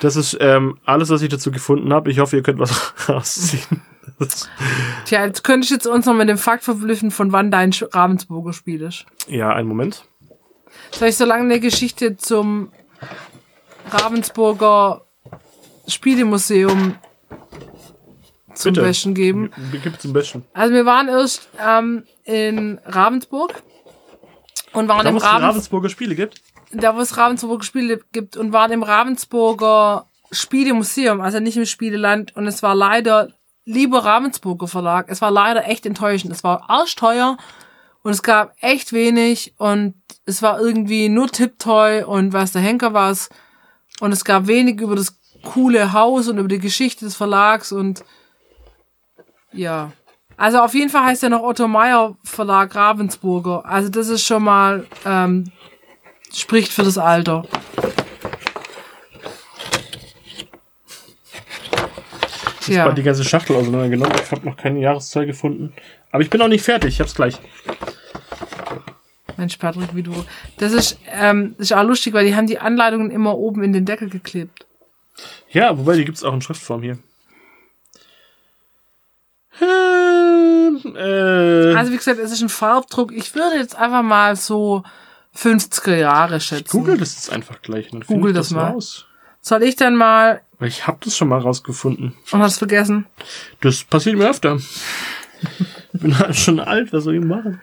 [0.00, 2.10] Das ist ähm, alles, was ich dazu gefunden habe.
[2.10, 3.82] Ich hoffe, ihr könnt was rausziehen.
[5.04, 8.52] Tja, jetzt könnte ich jetzt uns noch mit dem Fakt verblüffen, von wann dein Ravensburger
[8.52, 9.06] Spiel ist.
[9.28, 10.04] Ja, einen Moment.
[10.90, 12.72] Soll ich so lange eine Geschichte zum
[13.90, 15.02] Ravensburger
[15.86, 16.96] Spielemuseum
[18.54, 18.86] zum Bitte.
[18.86, 19.50] Wäschen geben?
[19.82, 20.44] Gib zum Besten.
[20.52, 23.62] Also wir waren erst ähm, in Ravensburg
[24.72, 26.42] und waren Da im Ravens Ravensburger Spiele gibt.
[26.72, 32.36] da wo es Ravensburger Spiele gibt und waren im Ravensburger Spielemuseum, also nicht im Spieleland
[32.36, 33.32] und es war leider
[33.68, 36.32] lieber Ravensburger Verlag, es war leider echt enttäuschend.
[36.32, 37.36] Es war arschteuer
[38.02, 42.94] und es gab echt wenig und es war irgendwie nur Tipptoy und was der Henker
[42.94, 43.28] war's
[44.00, 48.04] und es gab wenig über das coole Haus und über die Geschichte des Verlags und
[49.52, 49.92] ja.
[50.38, 53.66] Also auf jeden Fall heißt er noch Otto Meyer Verlag Ravensburger.
[53.66, 55.50] Also das ist schon mal ähm,
[56.32, 57.44] spricht für das Alter.
[62.68, 62.84] Ich Ja.
[62.84, 64.16] habe die ganze Schachtel auseinandergenommen.
[64.22, 65.72] Ich habe noch keine Jahreszahl gefunden.
[66.10, 66.94] Aber ich bin auch nicht fertig.
[66.94, 67.38] Ich hab's gleich.
[69.36, 70.12] Mensch, Patrick, wie du.
[70.58, 73.72] Das ist, ähm, das ist auch lustig, weil die haben die Anleitungen immer oben in
[73.72, 74.66] den Deckel geklebt.
[75.50, 76.98] Ja, wobei, die gibt's auch in Schriftform hier.
[79.60, 83.12] Ähm, äh, Also wie gesagt, es ist ein Farbdruck.
[83.12, 84.82] Ich würde jetzt einfach mal so
[85.36, 86.70] 50er Jahre schätzen.
[86.70, 87.90] Google das jetzt einfach gleich.
[87.90, 88.70] Dann Google ich das mal.
[88.72, 89.06] Raus.
[89.40, 92.14] Soll ich dann mal Ich habe das schon mal rausgefunden.
[92.32, 93.06] und hast vergessen?
[93.60, 94.56] Das passiert mir öfter.
[95.92, 96.92] ich bin halt schon alt.
[96.92, 97.60] Was soll ich machen?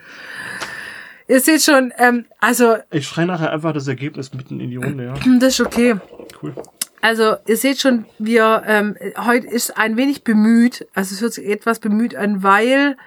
[1.27, 5.05] Ihr seht schon, ähm, also Ich schreie nachher einfach das Ergebnis mitten in die Runde.
[5.05, 5.95] Ja, das ist okay.
[6.41, 6.53] cool.
[7.01, 11.47] Also ihr seht schon, wir ähm, heute ist ein wenig bemüht, also es hört sich
[11.47, 12.97] etwas bemüht an, weil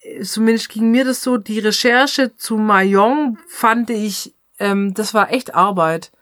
[0.00, 5.32] äh, zumindest ging mir das so, die Recherche zu Mayong fand ich, ähm, das war
[5.32, 6.12] echt Arbeit.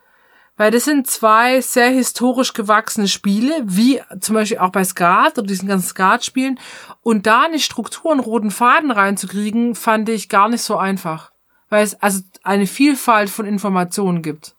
[0.59, 5.47] Weil das sind zwei sehr historisch gewachsene Spiele, wie zum Beispiel auch bei Skat oder
[5.47, 6.59] diesen ganzen Skat-Spielen.
[7.03, 11.31] Und da eine Struktur und roten Faden reinzukriegen, fand ich gar nicht so einfach.
[11.69, 14.55] Weil es also eine Vielfalt von Informationen gibt,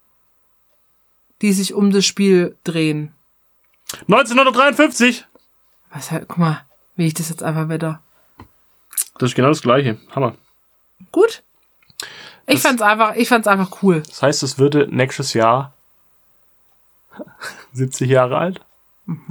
[1.42, 3.12] die sich um das Spiel drehen.
[4.08, 5.26] 1953.
[5.92, 6.62] Was, guck mal,
[6.96, 8.02] wie ich das jetzt einfach wieder.
[9.18, 9.98] Das ist genau das gleiche.
[10.14, 10.36] Hammer.
[11.12, 11.42] Gut?
[12.46, 14.04] Ich Das- fand's einfach, ich fand's einfach cool.
[14.08, 15.74] Das heißt, es würde nächstes Jahr
[17.74, 18.62] 70 Jahre alt.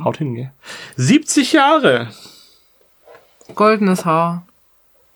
[0.03, 0.53] Haut hin, gell?
[0.97, 2.11] 70 Jahre!
[3.55, 4.47] Goldenes Haar.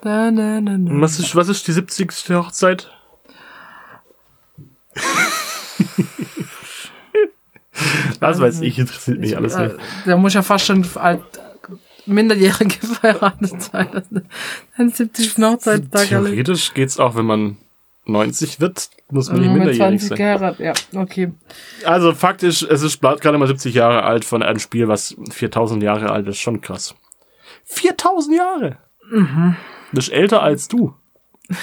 [0.02, 1.00] Da, da, da, da.
[1.00, 2.30] Was ist, was ist die 70.
[2.30, 2.90] Hochzeit?
[8.20, 9.76] Was weiß ich, interessiert mich alles Äh, nicht.
[10.06, 11.22] Der muss ja fast schon alt,
[12.04, 14.02] minderjährige verheiratet sein.
[14.76, 15.38] Ein 70.
[15.38, 16.08] Hochzeitstag.
[16.08, 17.56] Theoretisch geht's auch, wenn man
[18.10, 20.18] 90 wird, muss man nicht Mit minderjährig 20 sein.
[20.18, 21.32] geheiratet, ja, okay.
[21.84, 26.10] Also faktisch, es ist gerade mal 70 Jahre alt von einem Spiel, was 4000 Jahre
[26.10, 26.38] alt ist.
[26.38, 26.94] Schon krass.
[27.64, 28.78] 4000 Jahre!
[29.10, 29.56] Mhm.
[29.92, 30.94] Das ist älter als du.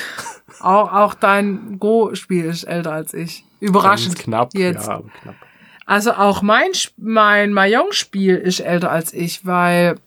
[0.59, 3.43] Auch, auch dein Go-Spiel ist älter als ich.
[3.59, 4.15] Überraschend.
[4.15, 4.53] Ganz knapp.
[4.55, 4.87] Jetzt.
[4.87, 5.35] Ja, knapp.
[5.85, 9.97] Also auch mein, mein Mahjong-Spiel ist älter als ich, weil.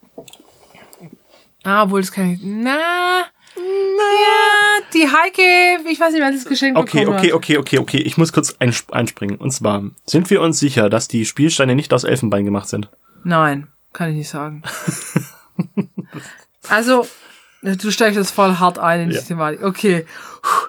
[1.63, 2.41] Ah, obwohl das kann ich.
[2.43, 3.25] Na.
[3.57, 7.99] Ja, die Heike, ich weiß nicht, wer das Geschenk Okay, bekommen okay, okay, okay, okay.
[7.99, 9.37] Ich muss kurz einsp einspringen.
[9.37, 12.89] Und zwar, sind wir uns sicher, dass die Spielsteine nicht aus Elfenbein gemacht sind?
[13.25, 14.63] Nein, kann ich nicht sagen.
[16.69, 17.07] also,
[17.63, 19.23] du steigst jetzt voll hart ein in die Ja.
[19.23, 19.63] Thematik.
[19.63, 20.07] Okay.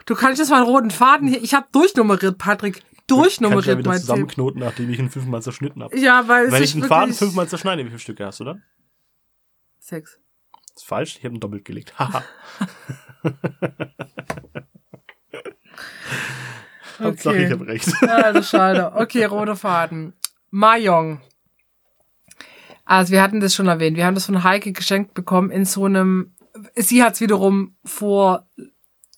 [0.05, 1.41] Du kannst jetzt mal einen roten Faden hier.
[1.41, 2.75] Ich habe durchnummeriert, Patrick.
[2.75, 4.05] Kann ich ja Durchnummeriert, wieder mein Tipp.
[4.07, 5.97] zusammenknoten, nachdem ich ihn fünfmal zerschnitten habe.
[5.97, 8.63] Ja, weil Wenn ich einen Faden fünfmal zerschneide, wie viele Stücke hast du dann?
[9.79, 10.17] Sechs.
[10.73, 11.97] Das ist falsch, ich habe ihn doppelt gelegt.
[11.99, 12.23] Haha.
[16.99, 17.45] Hauptsache, Okay.
[17.45, 17.89] ich habe recht.
[18.03, 18.93] Also schade.
[18.95, 20.13] Okay, roter Faden.
[20.51, 21.21] Mahjong.
[22.85, 23.97] Also wir hatten das schon erwähnt.
[23.97, 26.35] Wir haben das von Heike geschenkt bekommen in so einem.
[26.75, 28.47] Sie hat es wiederum vor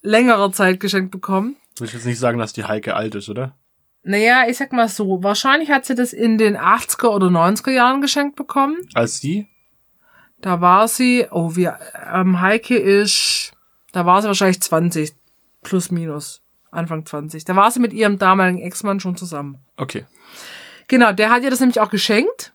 [0.02, 1.56] längerer Zeit geschenkt bekommen.
[1.78, 3.58] Will ich jetzt nicht sagen, dass die Heike alt ist, oder?
[4.04, 8.02] Naja, ich sag mal so, wahrscheinlich hat sie das in den 80er oder 90er Jahren
[8.02, 8.78] geschenkt bekommen.
[8.94, 9.48] Als die?
[10.44, 11.80] Da war sie, oh, wir,
[12.14, 13.54] ähm, Heike ist,
[13.94, 15.14] da war sie wahrscheinlich 20,
[15.64, 17.46] plus minus, Anfang 20.
[17.46, 19.60] Da war sie mit ihrem damaligen Ex-Mann schon zusammen.
[19.78, 20.06] Okay.
[20.90, 22.52] Genau, der hat ihr das nämlich auch geschenkt.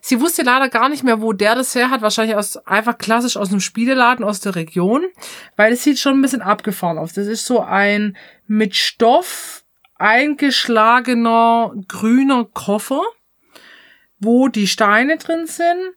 [0.00, 2.00] Sie wusste leider gar nicht mehr, wo der das her hat.
[2.00, 5.04] Wahrscheinlich aus, einfach klassisch aus einem Spieleladen aus der Region.
[5.54, 7.12] Weil es sieht schon ein bisschen abgefahren aus.
[7.12, 9.64] Das ist so ein mit Stoff
[9.96, 13.02] eingeschlagener grüner Koffer,
[14.18, 15.92] wo die Steine drin sind.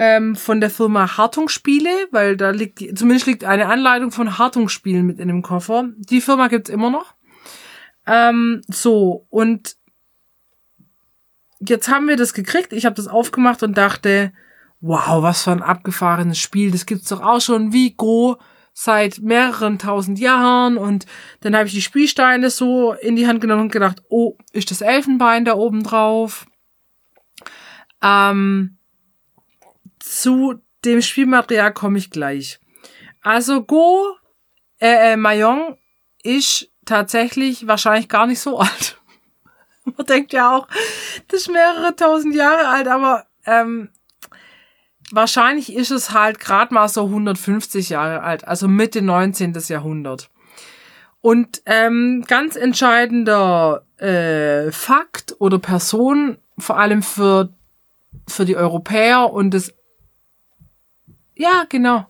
[0.00, 5.18] Ähm, von der Firma Hartungsspiele, weil da liegt, zumindest liegt eine Anleitung von Hartungsspielen mit
[5.18, 5.88] in dem Koffer.
[5.96, 7.14] Die Firma gibt's immer noch.
[8.06, 9.76] Ähm, so, und
[11.58, 12.72] jetzt haben wir das gekriegt.
[12.72, 14.32] Ich habe das aufgemacht und dachte,
[14.80, 16.70] wow, was für ein abgefahrenes Spiel.
[16.70, 18.36] Das gibt's doch auch schon wie Go
[18.72, 20.78] seit mehreren tausend Jahren.
[20.78, 21.06] Und
[21.40, 24.80] dann habe ich die Spielsteine so in die Hand genommen und gedacht, oh, ist das
[24.80, 26.46] Elfenbein da oben drauf?
[28.00, 28.77] Ähm,
[30.00, 32.60] zu dem Spielmaterial komme ich gleich.
[33.22, 34.16] Also Go,
[34.80, 35.76] äh, äh, Mahjong
[36.22, 39.00] ist tatsächlich wahrscheinlich gar nicht so alt.
[39.84, 40.68] Man denkt ja auch,
[41.28, 43.90] das ist mehrere tausend Jahre alt, aber ähm,
[45.10, 49.54] wahrscheinlich ist es halt gerade mal so 150 Jahre alt, also Mitte 19.
[49.68, 50.30] Jahrhundert.
[51.20, 57.52] Und ähm, ganz entscheidender äh, Fakt oder Person, vor allem für,
[58.28, 59.74] für die Europäer und das
[61.38, 62.06] ja, genau.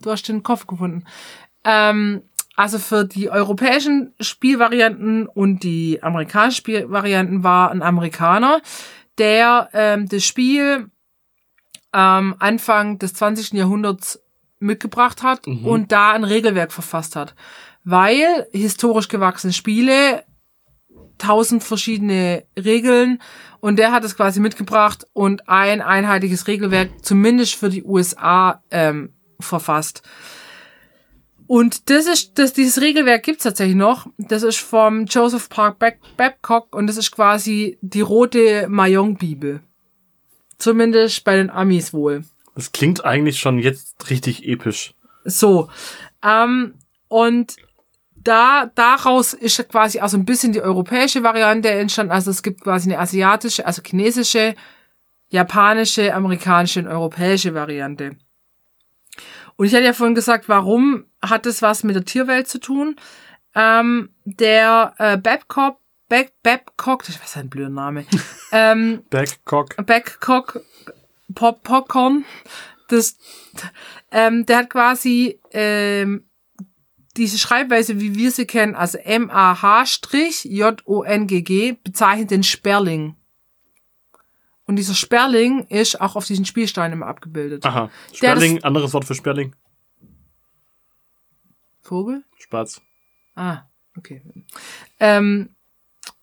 [0.00, 1.04] Du hast den Kopf gefunden.
[1.64, 2.22] Ähm,
[2.54, 8.60] also für die europäischen Spielvarianten und die amerikanischen Spielvarianten war ein Amerikaner,
[9.18, 10.90] der ähm, das Spiel
[11.94, 13.52] ähm, Anfang des 20.
[13.52, 14.20] Jahrhunderts
[14.58, 15.66] mitgebracht hat Mhm.
[15.66, 17.34] und da ein Regelwerk verfasst hat.
[17.84, 20.24] Weil historisch gewachsene Spiele,
[21.18, 23.20] tausend verschiedene Regeln
[23.62, 29.12] und der hat es quasi mitgebracht und ein einheitliches Regelwerk zumindest für die USA ähm,
[29.38, 30.02] verfasst.
[31.46, 34.08] Und das ist, das, dieses Regelwerk gibt's tatsächlich noch.
[34.18, 39.60] Das ist vom Joseph Park Bab- Babcock und das ist quasi die rote Mahjong-Bibel.
[40.58, 42.24] Zumindest bei den Amis wohl.
[42.56, 44.94] Das klingt eigentlich schon jetzt richtig episch.
[45.24, 45.68] So.
[46.24, 46.74] Ähm,
[47.06, 47.54] und
[48.24, 52.12] da, daraus ist quasi auch so ein bisschen die europäische Variante entstanden.
[52.12, 54.54] Also es gibt quasi eine asiatische, also chinesische,
[55.28, 58.16] japanische, amerikanische und europäische Variante.
[59.56, 62.96] Und ich hatte ja vorhin gesagt, warum hat das was mit der Tierwelt zu tun?
[63.54, 68.06] Ähm, der äh, Babcock, Bab, Babcock, das ist ein blöder Name,
[68.52, 69.76] ähm, Backcock.
[69.84, 70.60] Babcock
[71.34, 72.24] Pop Popcorn,
[72.88, 73.16] das,
[74.10, 76.24] ähm, der hat quasi ähm,
[77.16, 79.32] diese Schreibweise, wie wir sie kennen, also M-A-H-J-O-N-G-G,
[81.84, 83.16] bezeichnet den Sperling.
[84.64, 87.66] Und dieser Sperling ist auch auf diesen Spielsteinen immer abgebildet.
[87.66, 87.90] Aha.
[88.12, 89.54] Sperling, anderes Wort für Sperling.
[91.80, 92.24] Vogel?
[92.38, 92.80] Spatz.
[93.34, 93.62] Ah,
[93.96, 94.22] okay.
[95.00, 95.54] Ähm,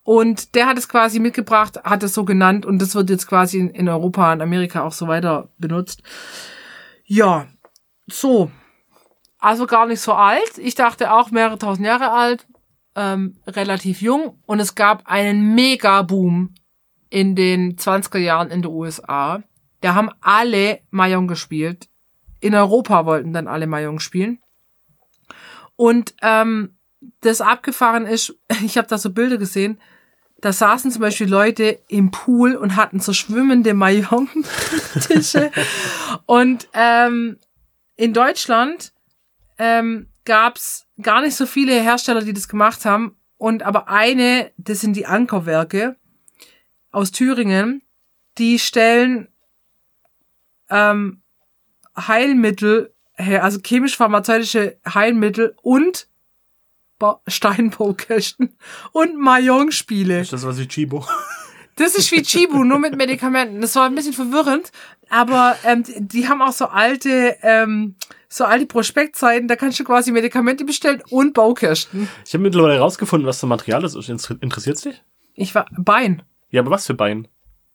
[0.04, 3.60] und der hat es quasi mitgebracht, hat es so genannt und das wird jetzt quasi
[3.60, 6.02] in, in Europa und Amerika auch so weiter benutzt.
[7.06, 7.48] Ja,
[8.08, 8.50] so.
[9.40, 10.58] Also gar nicht so alt.
[10.58, 12.46] Ich dachte auch mehrere tausend Jahre alt,
[12.96, 14.42] ähm, relativ jung.
[14.46, 16.54] Und es gab einen Mega-Boom
[17.10, 19.42] in den 20er Jahren in den USA.
[19.82, 21.88] Da haben alle Mahjong gespielt.
[22.42, 24.40] In Europa wollten dann alle Mahjong spielen.
[25.78, 26.78] Und ähm,
[27.22, 29.80] das abgefahren ist, ich habe da so Bilder gesehen,
[30.42, 35.52] da saßen zum Beispiel Leute im Pool und hatten so schwimmende Mahjong-Tische.
[36.26, 37.38] und ähm,
[37.98, 38.94] in Deutschland
[39.60, 43.16] ähm, gab's gar nicht so viele Hersteller, die das gemacht haben.
[43.38, 45.96] Und aber eine, das sind die Ankerwerke
[46.92, 47.84] aus Thüringen,
[48.38, 49.28] die stellen
[50.70, 51.22] ähm,
[51.96, 56.08] Heilmittel her, also chemisch-pharmazeutische Heilmittel und
[56.98, 58.58] Ba- Steinbaukästen
[58.92, 60.20] und Mahjong-Spiele.
[60.20, 61.06] Ist das was wie Chibo?
[61.76, 63.62] Das ist wie Chibu, nur mit Medikamenten.
[63.62, 64.72] Das war ein bisschen verwirrend,
[65.10, 67.96] aber ähm, die, die haben auch so alte, ähm,
[68.32, 72.08] so alte Prospektzeiten, da kannst du quasi Medikamente bestellen und Baukästen.
[72.26, 74.08] Ich habe mittlerweile herausgefunden, was für Material das ist.
[74.10, 75.04] Inter- Interessiert's dich?
[75.34, 77.28] Ich war Bein, Ja, aber was für Bein?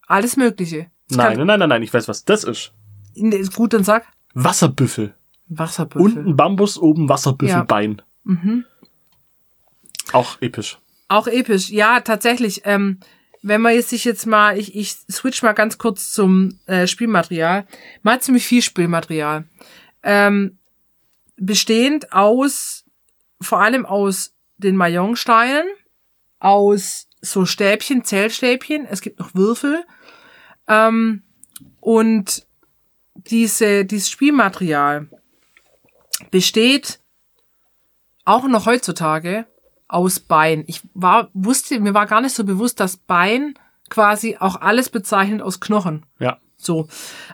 [0.07, 0.91] alles Mögliche.
[1.09, 2.73] Das Nein, kann- nein, nein, nein, ich weiß, was das ist.
[3.17, 4.07] Nee, ist gut, dann sag.
[4.35, 5.15] Wasserbüffel.
[5.49, 6.03] Wasserbüffel.
[6.19, 8.01] Unten Bambus, oben Wasserbüffelbein.
[10.13, 10.79] Auch episch.
[11.09, 12.63] Auch episch, ja, tatsächlich.
[12.65, 12.99] Ähm,
[13.43, 17.67] wenn man jetzt sich jetzt mal, ich, ich switch mal ganz kurz zum äh, Spielmaterial.
[18.03, 19.45] Man hat ziemlich viel Spielmaterial.
[20.05, 20.59] Ähm,
[21.37, 22.85] bestehend aus,
[23.41, 25.67] vor allem aus den Mayonsteinen,
[26.39, 29.85] aus so Stäbchen, Zellstäbchen, es gibt noch Würfel.
[30.69, 31.23] Ähm,
[31.81, 32.47] und
[33.15, 35.09] diese, dieses Spielmaterial
[36.31, 37.01] besteht
[38.25, 39.47] auch noch heutzutage
[39.89, 40.65] aus Bein.
[40.67, 43.55] Ich war, wusste, mir war gar nicht so bewusst, dass Bein
[43.91, 46.07] quasi auch alles bezeichnet aus Knochen.
[46.19, 46.39] Ja.
[46.57, 46.89] So.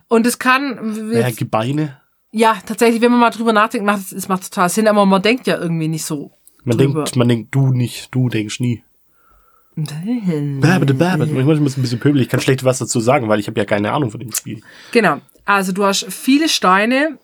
[0.09, 1.13] Und es kann.
[1.13, 2.00] Ja, Gebeine.
[2.33, 5.47] Ja, tatsächlich, wenn man mal drüber nachdenkt, macht es, macht total Sinn, aber man denkt
[5.47, 6.33] ja irgendwie nicht so.
[6.65, 7.05] Man drüber.
[7.05, 8.85] denkt, man denkt du nicht, du denkst nie.
[9.75, 11.39] Babede, babede.
[11.39, 13.65] Ich muss ein bisschen pöbel, ich kann schlecht was dazu sagen, weil ich habe ja
[13.65, 14.63] keine Ahnung von dem Spiel.
[14.93, 15.19] Genau.
[15.45, 17.19] Also du hast viele Steine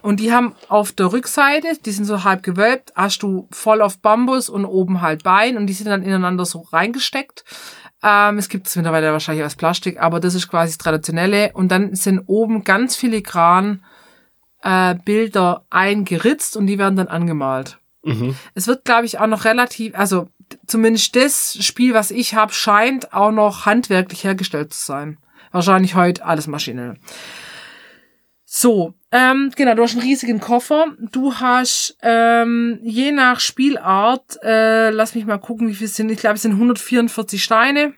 [0.00, 3.98] und die haben auf der Rückseite, die sind so halb gewölbt, hast du voll auf
[3.98, 7.44] Bambus und oben halt Bein und die sind dann ineinander so reingesteckt.
[8.02, 11.50] Ähm, es gibt es mittlerweile wahrscheinlich aus Plastik, aber das ist quasi das Traditionelle.
[11.54, 13.82] Und dann sind oben ganz filigran
[14.62, 17.78] äh, Bilder eingeritzt und die werden dann angemalt.
[18.02, 18.36] Mhm.
[18.54, 20.28] Es wird, glaube ich, auch noch relativ, also
[20.66, 25.18] zumindest das Spiel, was ich habe, scheint auch noch handwerklich hergestellt zu sein.
[25.52, 26.96] Wahrscheinlich heute alles maschinell.
[28.44, 30.86] So, ähm, genau, du hast einen riesigen Koffer.
[31.12, 36.10] Du hast ähm, je nach Spielart, äh, lass mich mal gucken, wie viel es sind.
[36.10, 37.94] Ich glaube, es sind 144 Steine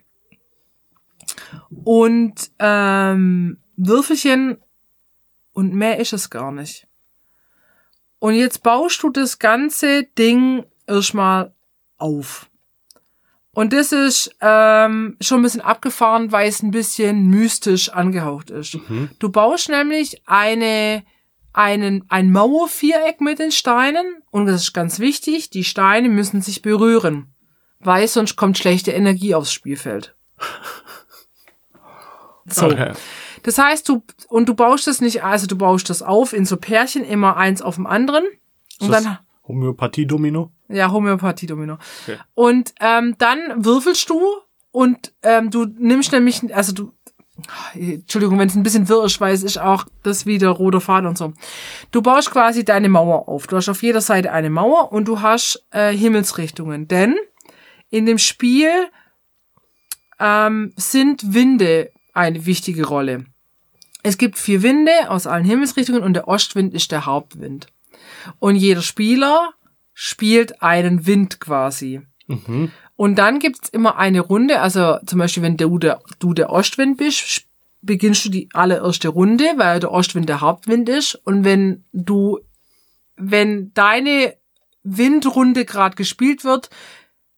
[1.85, 4.59] und ähm, Würfelchen
[5.61, 6.87] und mehr ist es gar nicht.
[8.19, 11.53] Und jetzt baust du das ganze Ding erstmal
[11.99, 12.49] auf.
[13.53, 18.77] Und das ist ähm, schon ein bisschen abgefahren, weil es ein bisschen mystisch angehaucht ist.
[18.89, 19.11] Mhm.
[19.19, 21.05] Du baust nämlich eine,
[21.53, 26.63] einen, ein Mauerviereck mit den Steinen und das ist ganz wichtig, die Steine müssen sich
[26.63, 27.35] berühren,
[27.81, 30.15] weil sonst kommt schlechte Energie aufs Spielfeld.
[32.53, 32.67] So.
[32.67, 32.95] Okay.
[33.43, 36.57] Das heißt, du, und du baust das nicht, also du baust das auf in so
[36.57, 38.25] Pärchen, immer eins auf dem anderen.
[38.81, 40.51] Und Ist das dann, Homöopathie-Domino?
[40.69, 41.79] ja, Homöopathie-Domino.
[42.03, 42.19] Okay.
[42.35, 44.23] Und ähm, dann würfelst du
[44.71, 46.93] und ähm, du nimmst nämlich, also du,
[47.75, 51.09] Entschuldigung, wenn es ein bisschen wirr ist, weil es ist auch das wieder roter Faden
[51.09, 51.33] und so.
[51.91, 53.47] Du baust quasi deine Mauer auf.
[53.47, 56.87] Du hast auf jeder Seite eine Mauer und du hast äh, Himmelsrichtungen.
[56.87, 57.17] Denn
[57.89, 58.71] in dem Spiel
[60.19, 63.27] ähm, sind Winde eine wichtige Rolle.
[64.03, 67.67] Es gibt vier Winde aus allen Himmelsrichtungen und der Ostwind ist der Hauptwind.
[68.39, 69.51] Und jeder Spieler
[69.93, 72.01] spielt einen Wind quasi.
[72.27, 72.71] Mhm.
[72.97, 76.99] Und dann gibt's immer eine Runde, also zum Beispiel, wenn du der, du der Ostwind
[76.99, 77.45] bist,
[77.83, 81.15] beginnst du die allererste Runde, weil der Ostwind der Hauptwind ist.
[81.25, 82.41] Und wenn du,
[83.17, 84.37] wenn deine
[84.83, 86.71] Windrunde gerade gespielt wird,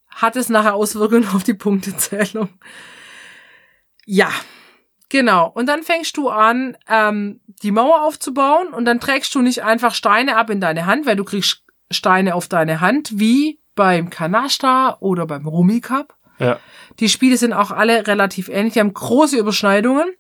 [0.09, 2.49] hat es nachher Auswirkungen auf die Punktezählung.
[4.05, 4.31] Ja,
[5.13, 5.49] genau.
[5.55, 9.95] Und dann fängst du an, ähm, die Mauer aufzubauen und dann trägst du nicht einfach
[9.95, 14.97] Steine ab in deine Hand, weil du kriegst Steine auf deine Hand, wie beim Kanasta
[14.99, 16.17] oder beim Rummy Cup.
[16.39, 16.59] Ja.
[16.99, 18.73] Die Spiele sind auch alle relativ ähnlich.
[18.73, 20.11] Die haben große Überschneidungen.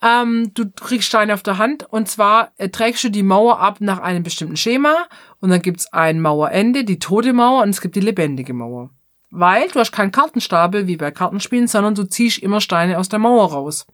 [0.00, 3.78] Ähm, du kriegst Steine auf der Hand und zwar äh, trägst du die Mauer ab
[3.80, 4.94] nach einem bestimmten Schema
[5.40, 8.90] und dann gibt's ein Mauerende, die tote Mauer und es gibt die lebendige Mauer.
[9.30, 13.18] Weil du hast keinen Kartenstapel wie bei Kartenspielen, sondern du ziehst immer Steine aus der
[13.18, 13.86] Mauer raus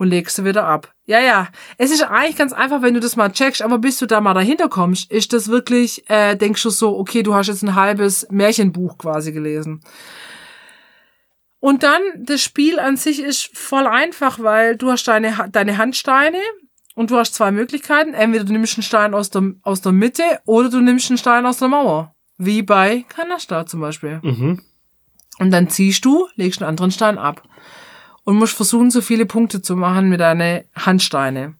[0.00, 0.94] und legst sie wieder ab.
[1.04, 1.48] Ja, ja.
[1.76, 4.32] Es ist eigentlich ganz einfach, wenn du das mal checkst, aber bis du da mal
[4.32, 8.26] dahinter kommst, ist das wirklich, äh, denkst du so, okay, du hast jetzt ein halbes
[8.30, 9.82] Märchenbuch quasi gelesen.
[11.58, 16.40] Und dann, das Spiel an sich ist voll einfach, weil du hast deine, deine Handsteine
[16.94, 18.14] und du hast zwei Möglichkeiten.
[18.14, 21.44] Entweder du nimmst einen Stein aus der, aus der Mitte oder du nimmst einen Stein
[21.44, 22.14] aus der Mauer.
[22.38, 24.20] Wie bei Kanasta zum Beispiel.
[24.22, 24.62] Mhm.
[25.38, 27.42] Und dann ziehst du, legst einen anderen Stein ab.
[28.30, 31.56] Und musst versuchen, so viele Punkte zu machen mit deinen Handsteine.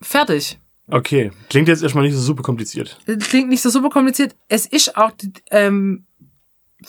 [0.00, 0.60] Fertig.
[0.86, 1.32] Okay.
[1.50, 3.00] Klingt jetzt erstmal nicht so super kompliziert.
[3.18, 4.36] Klingt nicht so super kompliziert.
[4.46, 5.10] Es ist auch
[5.50, 6.06] ähm,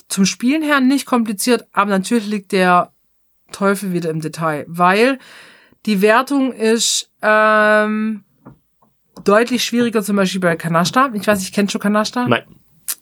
[0.08, 2.94] zum Spielen her nicht kompliziert, aber natürlich liegt der
[3.52, 5.18] Teufel wieder im Detail, weil
[5.88, 8.24] die Wertung ist ähm,
[9.24, 11.10] deutlich schwieriger, zum Beispiel bei Kanasta.
[11.16, 12.28] Ich weiß nicht, kennst du Kanasta?
[12.28, 12.44] Nein.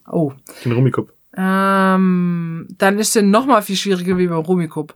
[0.08, 0.32] Oh.
[0.64, 1.12] Den Rummikub.
[1.36, 4.94] Ähm, dann ist es noch mal viel schwieriger wie beim Rummikub.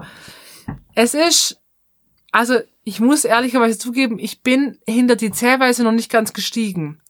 [0.94, 1.62] Es ist,
[2.32, 7.02] also ich muss ehrlicherweise zugeben, ich bin hinter die Zählweise noch nicht ganz gestiegen.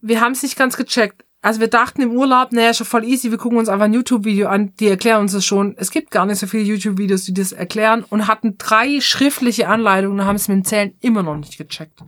[0.00, 1.24] Wir haben es nicht ganz gecheckt.
[1.42, 4.48] Also wir dachten im Urlaub, naja, schon voll easy, wir gucken uns einfach ein YouTube-Video
[4.48, 5.76] an, die erklären uns das schon.
[5.78, 10.20] Es gibt gar nicht so viele YouTube-Videos, die das erklären und hatten drei schriftliche Anleitungen
[10.20, 12.00] und haben es mit dem Zählen immer noch nicht gecheckt.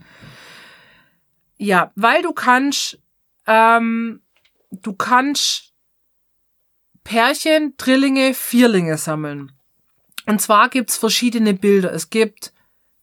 [1.57, 2.99] Ja, weil du kannst,
[3.47, 4.21] ähm,
[4.71, 5.73] du kannst
[7.03, 9.53] Pärchen, Drillinge, Vierlinge sammeln.
[10.29, 11.91] Und zwar gibt's verschiedene Bilder.
[11.91, 12.53] Es gibt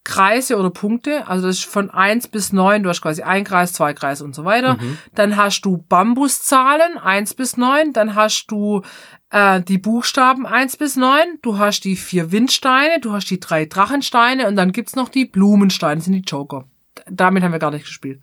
[0.04, 2.84] Kreise oder Punkte, also das ist von eins bis neun.
[2.84, 4.78] du hast quasi ein Kreis, zwei Kreise und so weiter.
[5.16, 7.92] Dann hast du Bambuszahlen, eins bis neun.
[7.92, 8.82] dann hast du
[9.30, 11.40] äh, die Buchstaben eins bis neun.
[11.42, 15.24] du hast die vier Windsteine, du hast die drei Drachensteine und dann gibt's noch die
[15.24, 16.66] Blumensteine, das sind die Joker.
[17.10, 18.22] Damit haben wir gar nicht gespielt.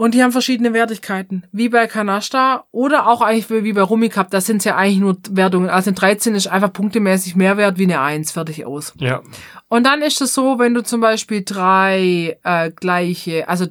[0.00, 4.30] Und die haben verschiedene Wertigkeiten, wie bei Kanasta oder auch eigentlich wie bei Rummikub.
[4.30, 5.68] Das sind ja eigentlich nur Wertungen.
[5.68, 8.94] Also ein 13 ist einfach punktemäßig mehr wert wie eine 1, fertig aus.
[8.96, 9.20] Ja.
[9.68, 13.66] Und dann ist es so, wenn du zum Beispiel drei äh, gleiche, also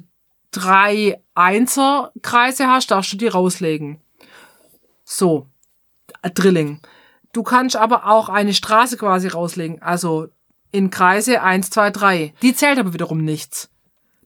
[0.52, 3.98] drei Einser-Kreise hast, darfst du die rauslegen.
[5.02, 5.48] So,
[6.22, 6.78] äh, Drilling.
[7.32, 10.28] Du kannst aber auch eine Straße quasi rauslegen, also
[10.70, 12.34] in Kreise 1, 2, 3.
[12.40, 13.69] Die zählt aber wiederum nichts.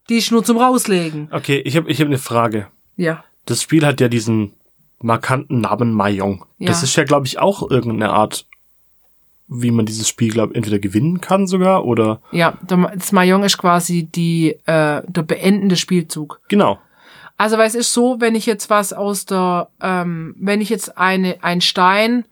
[0.09, 1.28] Die ist nur zum Rauslegen.
[1.30, 2.68] Okay, ich habe ich hab eine Frage.
[2.96, 3.24] Ja.
[3.46, 4.52] Das Spiel hat ja diesen
[5.00, 6.44] markanten Namen Mayong.
[6.59, 6.68] Ja.
[6.68, 8.46] Das ist ja, glaube ich, auch irgendeine Art,
[9.48, 14.05] wie man dieses Spiel, glaube entweder gewinnen kann sogar oder Ja, das Mahjong ist quasi
[14.05, 16.40] die, äh, der beendende Spielzug.
[16.48, 16.78] genau.
[17.36, 20.96] Also, weil es ist so, wenn ich jetzt was aus der, ähm, wenn ich jetzt
[20.96, 22.24] eine, ein Stein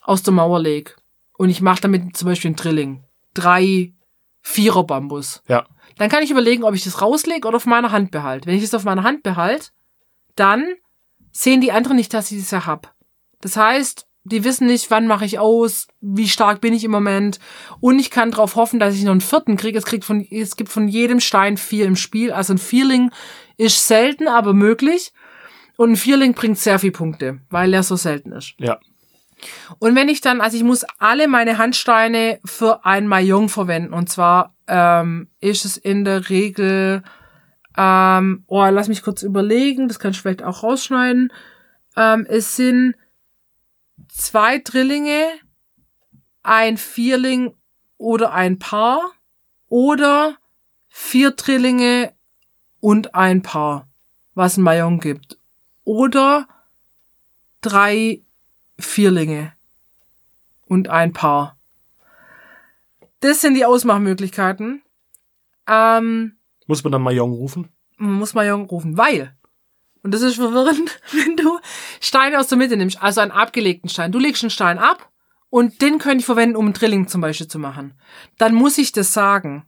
[0.00, 0.96] aus der Mauer leg
[1.36, 3.92] und ich mache damit zum Beispiel ein Drilling, drei
[4.40, 5.66] Vierer Bambus, Ja.
[6.02, 8.48] Dann kann ich überlegen, ob ich das rauslege oder auf meiner Hand behalte.
[8.48, 9.68] Wenn ich es auf meiner Hand behalte,
[10.34, 10.74] dann
[11.30, 12.92] sehen die anderen nicht, dass ich das ja hab.
[13.40, 17.38] Das heißt, die wissen nicht, wann mache ich aus, wie stark bin ich im Moment.
[17.78, 19.78] Und ich kann darauf hoffen, dass ich noch einen vierten kriege.
[19.78, 22.32] Es, kriegt von, es gibt von jedem Stein vier im Spiel.
[22.32, 23.12] Also ein Vierling
[23.56, 25.12] ist selten, aber möglich.
[25.76, 28.54] Und ein Vierling bringt sehr viel Punkte, weil er so selten ist.
[28.58, 28.80] Ja.
[29.78, 33.92] Und wenn ich dann, also ich muss alle meine Handsteine für ein Mahjong verwenden.
[33.92, 37.02] Und zwar ähm, ist es in der Regel,
[37.76, 41.32] ähm, oh, lass mich kurz überlegen, das kann ich vielleicht auch rausschneiden.
[41.96, 42.94] Ähm, es sind
[44.08, 45.26] zwei Drillinge,
[46.42, 47.54] ein Vierling
[47.98, 49.12] oder ein Paar
[49.68, 50.36] oder
[50.88, 52.12] vier Drillinge
[52.80, 53.88] und ein Paar,
[54.34, 55.38] was ein Mahjong gibt.
[55.84, 56.46] Oder
[57.60, 58.22] drei
[58.84, 59.52] Vierlinge
[60.66, 61.56] und ein Paar.
[63.20, 64.82] Das sind die Ausmachmöglichkeiten.
[65.68, 67.68] Ähm, Muss man dann Mayong rufen?
[68.02, 69.36] man muss Mahjong rufen, weil,
[70.02, 71.58] und das ist verwirrend, wenn du
[72.00, 74.12] Steine aus der Mitte nimmst, also einen abgelegten Stein.
[74.12, 75.10] Du legst einen Stein ab
[75.50, 77.94] und den könnte ich verwenden, um ein Drilling zum Beispiel zu machen.
[78.38, 79.66] Dann muss ich das sagen.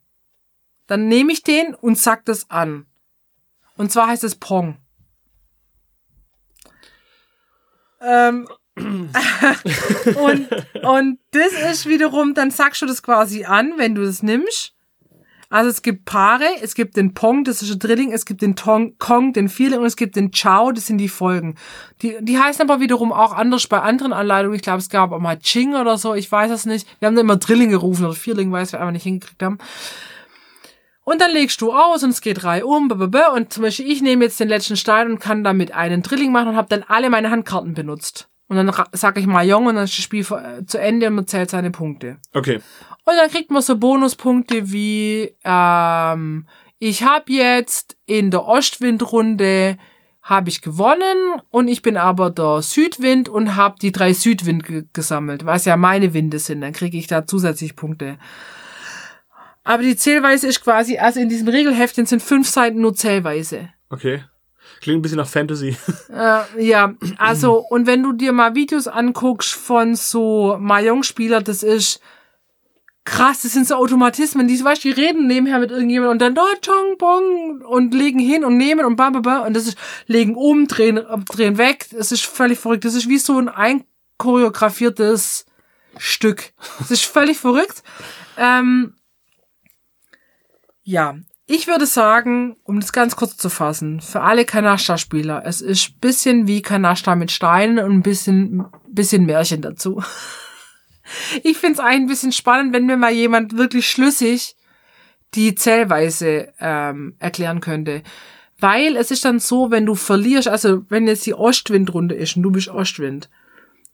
[0.86, 2.86] Dann nehme ich den und sag das an.
[3.76, 4.76] Und zwar heißt es Pong.
[8.00, 10.48] Ähm, und,
[10.82, 14.74] und das ist wiederum, dann sagst du das quasi an, wenn du das nimmst.
[15.50, 18.56] Also es gibt Paare, es gibt den Pong, das ist ein Drilling, es gibt den
[18.56, 21.54] Tong, Kong, den Vierling und es gibt den Chao, das sind die Folgen.
[22.02, 24.56] Die, die heißen aber wiederum auch anders bei anderen Anleitungen.
[24.56, 26.88] Ich glaube, es gab auch mal Ching oder so, ich weiß es nicht.
[26.98, 29.58] Wir haben da immer Drilling gerufen oder Vierling, weil wir einfach nicht hingekriegt haben.
[31.04, 34.24] Und dann legst du aus und es geht drei um, und zum Beispiel ich nehme
[34.24, 37.30] jetzt den letzten Stein und kann damit einen Drilling machen und habe dann alle meine
[37.30, 38.28] Handkarten benutzt.
[38.56, 41.14] Und dann sage ich mal Jong und dann ist das Spiel äh, zu Ende und
[41.14, 42.18] man zählt seine Punkte.
[42.32, 42.60] Okay.
[43.04, 46.46] Und dann kriegt man so Bonuspunkte wie, ähm,
[46.78, 49.78] ich habe jetzt in der Ostwindrunde
[50.22, 54.84] habe ich gewonnen und ich bin aber der Südwind und habe die drei Südwind ge
[54.94, 56.62] gesammelt, was ja meine Winde sind.
[56.62, 58.18] Dann kriege ich da zusätzlich Punkte.
[59.64, 63.68] Aber die Zählweise ist quasi, also in diesem Regelheftchen sind fünf Seiten nur Zählweise.
[63.90, 64.24] Okay.
[64.84, 65.76] Klingt ein bisschen nach Fantasy.
[66.14, 72.00] Äh, ja, also, und wenn du dir mal Videos anguckst von so Mahjong-Spieler, das ist
[73.04, 76.44] krass, das sind so Automatismen, die, weißt, die reden nebenher mit irgendjemandem und dann da,
[76.64, 80.36] Chong, Bong, und legen hin und nehmen und bam, bam, bam, und das ist, legen
[80.36, 85.46] um, drehen, äh, drehen weg, das ist völlig verrückt, das ist wie so ein einchoreografiertes
[85.96, 86.52] Stück.
[86.78, 87.82] Das ist völlig verrückt.
[88.36, 88.94] Ähm,
[90.82, 91.16] ja,
[91.46, 96.46] ich würde sagen, um das ganz kurz zu fassen, für alle Kanasta-Spieler, es ist bisschen
[96.46, 100.02] wie Kanasta mit Steinen und ein bisschen, bisschen Märchen dazu.
[101.42, 104.56] Ich find's eigentlich ein bisschen spannend, wenn mir mal jemand wirklich schlüssig
[105.34, 108.02] die Zählweise ähm, erklären könnte.
[108.58, 112.42] Weil es ist dann so, wenn du verlierst, also wenn jetzt die Ostwindrunde ist und
[112.42, 113.28] du bist Ostwind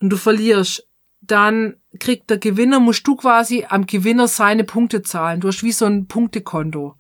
[0.01, 0.87] und du verlierst,
[1.21, 5.41] dann kriegt der Gewinner, musst du quasi am Gewinner seine Punkte zahlen.
[5.41, 6.95] Du hast wie so ein Punktekonto.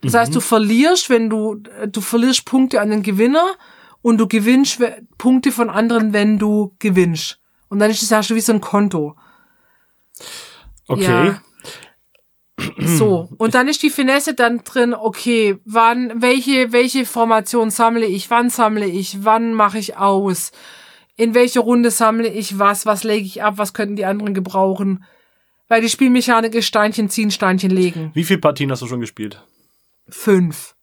[0.00, 3.54] Das heißt, du verlierst, wenn du, du verlierst Punkte an den Gewinner
[4.02, 4.82] und du gewinnst
[5.18, 7.40] Punkte von anderen, wenn du gewinnst.
[7.68, 9.16] Und dann ist das ja schon wie so ein Konto.
[10.88, 11.02] Okay.
[11.02, 11.40] Ja.
[12.78, 18.30] So, und dann ist die Finesse dann drin, okay, wann, welche, welche Formation sammle ich,
[18.30, 20.52] wann sammle ich, wann mache ich aus,
[21.16, 25.04] in welcher Runde sammle ich was, was lege ich ab, was könnten die anderen gebrauchen.
[25.68, 28.12] Weil die Spielmechanik ist Steinchen ziehen, Steinchen legen.
[28.14, 29.42] Wie viele Partien hast du schon gespielt?
[30.08, 30.74] Fünf.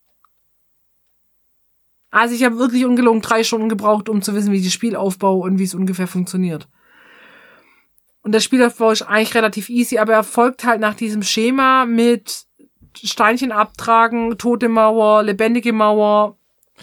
[2.09, 5.37] Also ich habe wirklich ungelogen drei Stunden gebraucht, um zu wissen, wie das Spiel aufbau
[5.39, 6.67] und wie es ungefähr funktioniert.
[8.23, 12.45] Und der Spielaufbau ist eigentlich relativ easy, aber er folgt halt nach diesem Schema mit
[12.95, 16.37] Steinchen abtragen, tote Mauer, lebendige Mauer,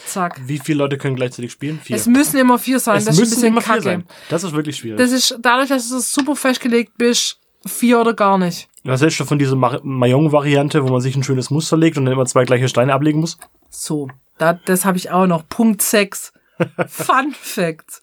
[0.04, 0.40] zack.
[0.46, 1.78] Wie viele Leute können gleichzeitig spielen?
[1.80, 1.94] Vier.
[1.96, 3.82] Es müssen immer vier sein, Es das ist ein müssen bisschen immer vier kacke.
[3.84, 4.04] sein.
[4.30, 4.98] Das ist wirklich schwierig.
[4.98, 7.38] Das ist dadurch, dass du super festgelegt bist,
[7.68, 8.68] vier oder gar nicht.
[8.84, 12.04] Was hältst du von dieser Ma- Mahjong-Variante, wo man sich ein schönes Muster legt und
[12.06, 13.38] dann immer zwei gleiche Steine ablegen muss?
[13.70, 14.08] So,
[14.38, 15.48] da, das habe ich auch noch.
[15.48, 16.32] Punkt 6.
[16.88, 18.02] Fun Facts.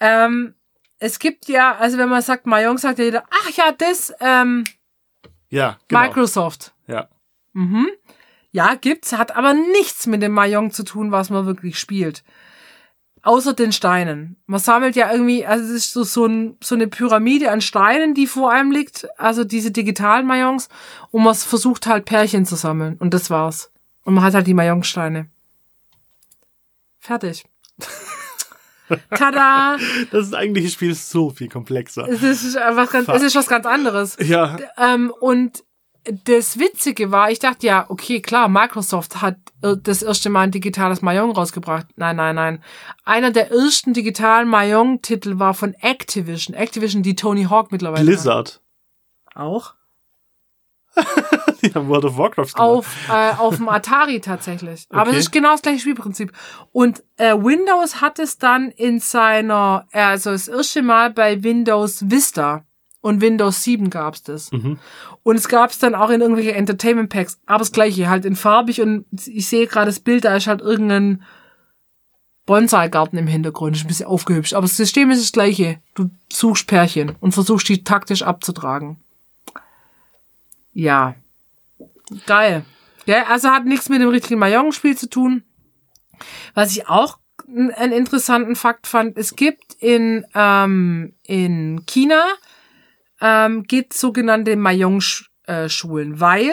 [0.00, 0.54] Ähm,
[0.98, 4.64] es gibt ja, also wenn man sagt, Mahjong, sagt ja jeder, ach ja, das, ähm,
[5.50, 6.00] Ja, genau.
[6.02, 6.72] Microsoft.
[6.86, 7.08] Ja.
[7.52, 7.88] Mhm.
[8.50, 12.24] Ja, gibt's, hat aber nichts mit dem Mahjong zu tun, was man wirklich spielt.
[13.26, 14.36] Außer den Steinen.
[14.46, 18.14] Man sammelt ja irgendwie, also es ist so, so, ein, so eine Pyramide an Steinen,
[18.14, 20.68] die vor einem liegt, also diese digitalen Mahjongs,
[21.10, 22.96] und man versucht halt Pärchen zu sammeln.
[22.98, 23.72] Und das war's.
[24.04, 25.28] Und man hat halt die Mahjong-Steine.
[27.00, 27.44] Fertig.
[29.10, 29.76] Tada!
[30.12, 32.08] Das eigentliche Spiel ist so viel komplexer.
[32.08, 34.16] Es ist, was ganz, es ist was ganz anderes.
[34.20, 34.56] Ja.
[34.78, 35.64] Ähm, und
[36.24, 41.02] das Witzige war, ich dachte ja, okay, klar, Microsoft hat das erste Mal ein digitales
[41.02, 41.86] Mahjong rausgebracht.
[41.96, 42.62] Nein, nein, nein.
[43.04, 46.54] Einer der ersten digitalen Mahjong-Titel war von Activision.
[46.54, 48.60] Activision, die Tony Hawk mittlerweile Blizzard.
[49.34, 49.36] hat.
[49.42, 49.74] auch.
[51.62, 52.58] Die haben World of Warcraft gemacht.
[52.60, 54.86] Auf, äh, auf dem Atari tatsächlich.
[54.90, 55.18] Aber Okay.
[55.18, 56.32] es ist genau das gleiche Spielprinzip.
[56.72, 62.08] Und äh, Windows hat es dann in seiner, äh, also das erste Mal bei Windows
[62.10, 62.64] Vista
[63.06, 64.50] und Windows 7 gab's das.
[64.50, 64.78] Mhm.
[65.22, 68.80] Und es gab's dann auch in irgendwelche Entertainment Packs, aber das gleiche, halt in farbig
[68.80, 71.22] und ich sehe gerade das Bild, da ist halt irgendein
[72.46, 74.54] Bonsai-Garten im Hintergrund, ist ein bisschen aufgehübscht.
[74.54, 75.80] Aber das System ist das gleiche.
[75.94, 78.98] Du suchst Pärchen und versuchst die taktisch abzutragen.
[80.72, 81.14] Ja.
[82.26, 82.64] Geil.
[83.06, 85.44] Ja, also hat nichts mit dem richtigen Mahjong-Spiel zu tun.
[86.54, 92.24] Was ich auch einen interessanten Fakt fand, es gibt in, ähm, in China
[93.20, 96.52] ähm, gibt sogenannte Mahjong-Schulen, weil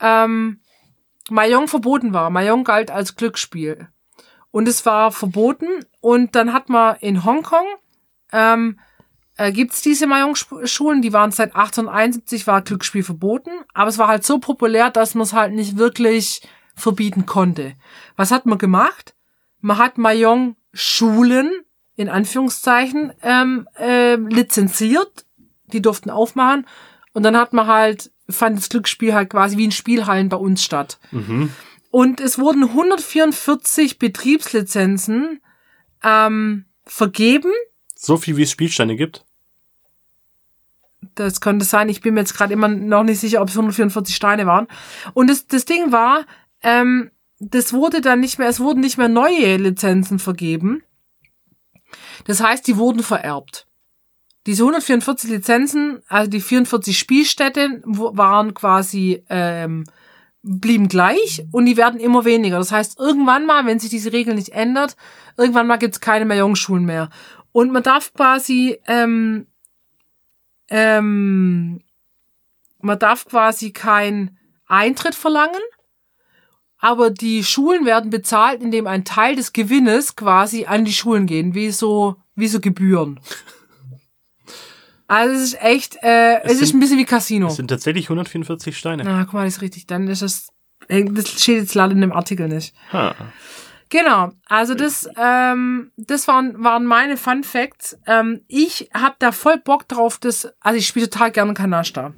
[0.00, 0.60] ähm,
[1.30, 2.30] Mahjong verboten war.
[2.30, 3.88] Mahjong galt als Glücksspiel.
[4.50, 5.84] Und es war verboten.
[6.00, 7.66] Und dann hat man in Hongkong
[8.32, 8.78] ähm,
[9.36, 14.24] äh, gibt's diese Mahjong-Schulen, die waren seit 1871, war Glücksspiel verboten, aber es war halt
[14.24, 16.42] so populär, dass man es halt nicht wirklich
[16.74, 17.74] verbieten konnte.
[18.16, 19.14] Was hat man gemacht?
[19.60, 21.50] Man hat Mahjong-Schulen,
[21.96, 25.25] in Anführungszeichen, ähm, äh, lizenziert,
[25.72, 26.66] die durften aufmachen
[27.12, 30.62] und dann hat man halt, fand das Glücksspiel halt quasi wie in Spielhallen bei uns
[30.62, 30.98] statt.
[31.12, 31.50] Mhm.
[31.90, 35.40] Und es wurden 144 Betriebslizenzen
[36.02, 37.50] ähm, vergeben
[37.94, 39.24] So viel wie es Spielsteine gibt.
[41.14, 41.88] Das könnte sein.
[41.88, 44.68] Ich bin mir jetzt gerade immer noch nicht sicher, ob es 144 Steine waren.
[45.14, 46.26] Und das, das Ding war,
[46.62, 50.82] ähm, das wurde dann nicht mehr, es wurden nicht mehr neue Lizenzen vergeben.
[52.24, 53.65] Das heißt, die wurden vererbt.
[54.46, 59.84] Diese 144 Lizenzen, also die 44 Spielstätte, wo- waren quasi ähm,
[60.42, 62.58] blieben gleich und die werden immer weniger.
[62.58, 64.96] Das heißt, irgendwann mal, wenn sich diese Regel nicht ändert,
[65.36, 67.10] irgendwann mal gibt's keine mehr Jungschulen mehr.
[67.50, 69.46] Und man darf quasi ähm,
[70.68, 71.80] ähm,
[72.80, 75.60] man darf quasi keinen Eintritt verlangen,
[76.78, 81.54] aber die Schulen werden bezahlt, indem ein Teil des Gewinnes quasi an die Schulen gehen,
[81.54, 83.18] wie so, wie so Gebühren.
[85.08, 87.46] Also es ist echt, äh, es, Es ist sind- ein bisschen wie Casino.
[87.48, 89.04] Es sind tatsächlich 144 Steine.
[89.04, 89.86] Na, guck mal, das ist richtig.
[89.86, 90.48] Dann ist das,
[90.88, 92.74] das steht jetzt leider in dem Artikel nicht.
[92.92, 93.14] Ha.
[93.88, 97.96] Genau, also das, ähm, das waren, waren meine Fun Facts.
[98.08, 102.12] Ähm, ich habe da voll Bock drauf, das, also ich spiele total gerne Kanasta.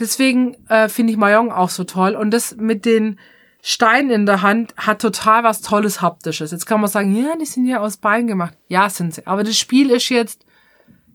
[0.00, 2.16] Deswegen äh, finde ich Mahjong auch so toll.
[2.16, 3.20] Und das mit den
[3.62, 6.50] Steinen in der Hand hat total was Tolles Haptisches.
[6.50, 8.54] Jetzt kann man sagen, ja, die sind ja aus Bein gemacht.
[8.68, 9.26] Ja, sind sie.
[9.26, 10.44] Aber das Spiel ist jetzt,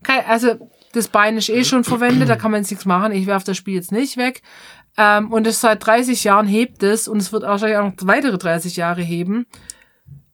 [0.04, 3.12] kein, also das Bein ist eh schon verwendet, da kann man jetzt nichts machen.
[3.12, 4.42] Ich werfe das Spiel jetzt nicht weg.
[4.98, 8.38] Ähm, und es seit 30 Jahren hebt es und es wird wahrscheinlich auch noch weitere
[8.38, 9.46] 30 Jahre heben.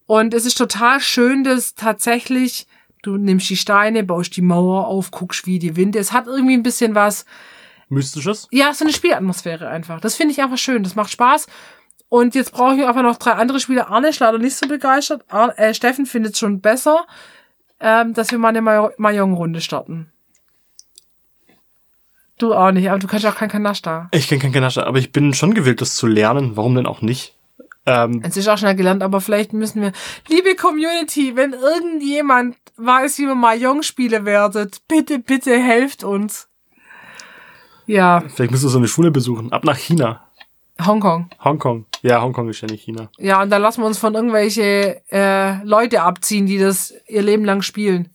[0.06, 2.68] Und es ist total schön, dass tatsächlich
[3.02, 6.00] du nimmst die Steine, baust die Mauer auf, guckst wie die Winde.
[6.00, 7.26] Es hat irgendwie ein bisschen was,
[7.90, 8.48] Mystisches?
[8.52, 10.00] ja, so eine Spielatmosphäre einfach.
[10.00, 10.84] Das finde ich einfach schön.
[10.84, 11.48] Das macht Spaß.
[12.10, 13.88] Und jetzt brauche ich einfach noch drei andere Spiele.
[13.88, 15.24] Arne ist leider nicht so begeistert.
[15.30, 17.06] Ar äh, Steffen findet es schon besser,
[17.80, 18.62] ähm, dass wir mal eine
[18.98, 20.12] Mahjong-Runde starten.
[22.42, 24.10] Du auch nicht, aber du kannst auch kein Kanasta.
[24.12, 26.58] Ich kenne kein Kanascha, aber ich bin schon gewillt, das zu lernen.
[26.58, 27.36] Warum denn auch nicht?
[27.86, 29.92] Ähm, Es ist auch schnell gelernt, aber vielleicht müssen wir,
[30.28, 36.48] liebe Community, wenn irgendjemand weiß, wie man Mahjong spiele werdet, bitte, bitte helft uns.
[37.86, 39.52] Ja, vielleicht müsst ihr so eine Schule besuchen.
[39.52, 40.26] Ab nach China.
[40.84, 41.30] Hongkong.
[41.44, 41.86] Hongkong.
[42.02, 43.10] Ja, Hongkong ist ja nicht China.
[43.20, 47.46] Ja, und da lassen wir uns von irgendwelche äh, Leute abziehen, die das ihr Leben
[47.46, 48.10] lang spielen.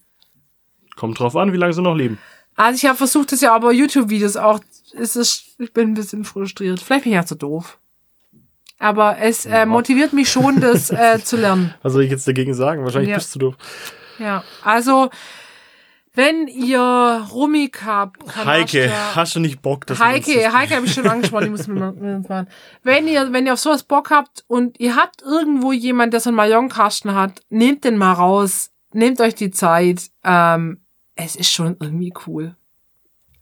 [0.96, 2.18] Kommt drauf an, wie lange sie noch leben.
[2.56, 4.60] Also ich habe versucht, das ja aber YouTube-Videos auch.
[4.98, 6.80] Es ist, ich bin ein bisschen frustriert.
[6.80, 7.78] Vielleicht bin ich ja zu doof.
[8.78, 11.74] Aber es äh, motiviert mich schon, das äh, zu lernen.
[11.82, 12.82] Was soll ich jetzt dagegen sagen?
[12.84, 13.16] Wahrscheinlich Ja.
[13.16, 13.54] bist du doof.
[14.18, 15.10] Ja, also
[16.14, 16.80] wenn ihr
[17.30, 21.44] Rumik habt, Heike, hast du nicht Bock, uns Heike, das- Heike habe ich schon angesprochen,
[21.44, 22.48] die muss mit uns machen.
[22.82, 26.30] Wenn ihr, wenn ihr auf sowas Bock habt und ihr habt irgendwo jemand, der so
[26.30, 30.04] einen Mahjong-Kasten hat, nehmt den mal raus, nehmt euch die Zeit.
[30.24, 30.80] Ähm,
[31.16, 32.54] es ist schon irgendwie cool.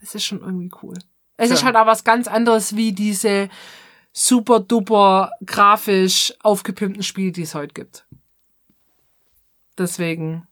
[0.00, 0.96] Es ist schon irgendwie cool.
[1.36, 1.66] Es ist Tja.
[1.66, 3.48] halt auch was ganz anderes wie diese
[4.12, 8.06] super duper grafisch aufgepimpten Spiele, die es heute gibt.
[9.76, 10.46] Deswegen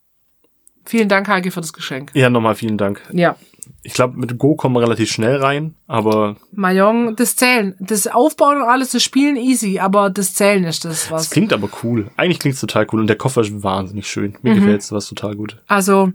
[0.84, 2.10] vielen Dank, Heike, für das Geschenk.
[2.14, 3.00] Ja, nochmal vielen Dank.
[3.12, 3.36] Ja.
[3.84, 8.56] Ich glaube, mit Go kommen wir relativ schnell rein, aber Mahjong, das Zählen, das Aufbauen
[8.56, 11.30] und alles, das Spielen easy, aber das Zählen ist das es was.
[11.30, 12.10] klingt aber cool.
[12.16, 14.32] Eigentlich klingt es total cool und der Koffer ist wahnsinnig schön.
[14.32, 14.38] Mhm.
[14.42, 15.62] Mir gefällt's was total gut.
[15.68, 16.10] Also,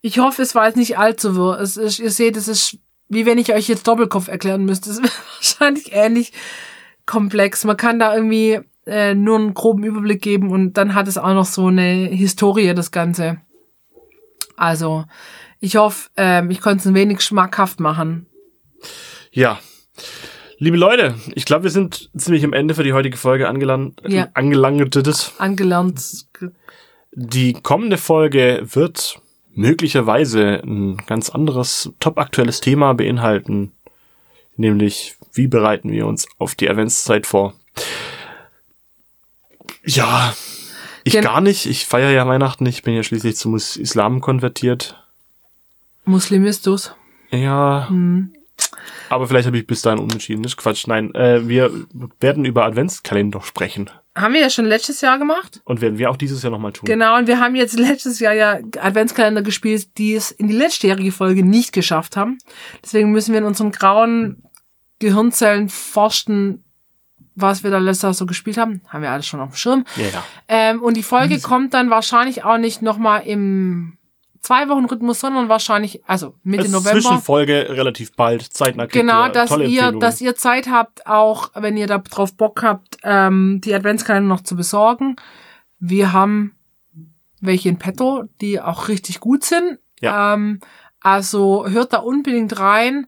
[0.00, 1.60] ich hoffe, es war jetzt nicht allzu wirr.
[1.60, 2.78] Es ist, ihr seht, es ist,
[3.08, 4.90] wie wenn ich euch jetzt Doppelkopf erklären müsste.
[4.90, 6.32] Es ist wahrscheinlich ähnlich
[7.06, 7.64] komplex.
[7.64, 11.34] Man kann da irgendwie äh, nur einen groben Überblick geben und dann hat es auch
[11.34, 13.40] noch so eine Historie, das Ganze.
[14.56, 15.04] Also,
[15.60, 18.26] ich hoffe, ähm, ich konnte es ein wenig schmackhaft machen.
[19.30, 19.58] Ja.
[20.58, 24.02] Liebe Leute, ich glaube, wir sind ziemlich am Ende für die heutige Folge angelangt.
[24.06, 24.28] Ja.
[24.34, 24.96] angelangt.
[25.38, 26.02] Angelernt.
[27.12, 29.20] Die kommende Folge wird
[29.58, 33.72] möglicherweise ein ganz anderes, top aktuelles Thema beinhalten.
[34.56, 37.54] Nämlich, wie bereiten wir uns auf die Adventszeit vor?
[39.84, 40.34] Ja,
[41.04, 41.66] ich Gen- gar nicht.
[41.66, 42.66] Ich feiere ja Weihnachten.
[42.66, 45.02] Ich bin ja schließlich zum Islam konvertiert.
[46.04, 46.94] Muslimistus.
[47.30, 47.88] Ja.
[49.08, 50.42] Aber vielleicht habe ich bis dahin umentschieden.
[50.42, 50.86] Das ist Quatsch.
[50.86, 51.72] Nein, äh, wir
[52.20, 53.90] werden über Adventskalender sprechen.
[54.16, 55.60] Haben wir ja schon letztes Jahr gemacht.
[55.64, 56.86] Und werden wir auch dieses Jahr nochmal tun.
[56.86, 61.12] Genau, und wir haben jetzt letztes Jahr ja Adventskalender gespielt, die es in die letztjährige
[61.12, 62.38] Folge nicht geschafft haben.
[62.82, 64.42] Deswegen müssen wir in unseren grauen
[64.98, 66.64] Gehirnzellen forschen,
[67.36, 68.80] was wir da letztes Jahr so gespielt haben.
[68.88, 69.84] Haben wir alles schon auf dem Schirm.
[69.96, 70.24] Ja, ja.
[70.48, 73.97] Ähm, und die Folge kommt dann wahrscheinlich auch nicht nochmal im
[74.40, 77.00] zwei Wochen Rhythmus, sondern wahrscheinlich, also Mitte Als November.
[77.00, 78.86] Zwischenfolge relativ bald, zeitnah.
[78.86, 82.62] Genau, ihr dass tolle ihr, dass ihr Zeit habt, auch wenn ihr da drauf Bock
[82.62, 85.16] habt, ähm, die Adventskalender noch zu besorgen.
[85.78, 86.54] Wir haben
[87.40, 89.78] welche in petto, die auch richtig gut sind.
[90.00, 90.34] Ja.
[90.34, 90.60] Ähm,
[91.00, 93.06] also hört da unbedingt rein.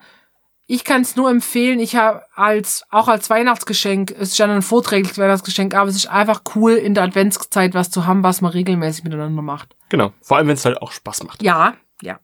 [0.72, 1.80] Ich kann es nur empfehlen.
[1.80, 6.06] Ich habe als auch als Weihnachtsgeschenk, es ist ja ein vorträgliches Weihnachtsgeschenk, aber es ist
[6.06, 9.74] einfach cool in der Adventszeit was zu haben, was man regelmäßig miteinander macht.
[9.88, 10.12] Genau.
[10.22, 11.42] Vor allem, wenn es halt auch Spaß macht.
[11.42, 12.20] Ja, ja.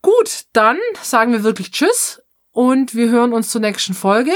[0.00, 2.22] Gut, dann sagen wir wirklich Tschüss
[2.52, 4.30] und wir hören uns zur nächsten Folge.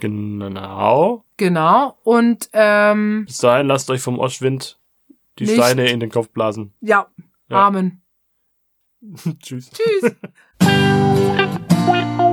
[0.00, 1.24] Genau.
[1.36, 1.98] Genau.
[2.02, 4.80] Und ähm, Bis dahin lasst euch vom Ostwind
[5.38, 5.54] die Nicht.
[5.54, 6.74] Steine in den Kopf blasen.
[6.80, 7.06] ja,
[7.48, 7.68] Ja.
[7.68, 8.02] Amen.
[9.40, 9.70] Tschüss.
[9.70, 10.16] Tschüss.
[11.88, 12.27] Bye.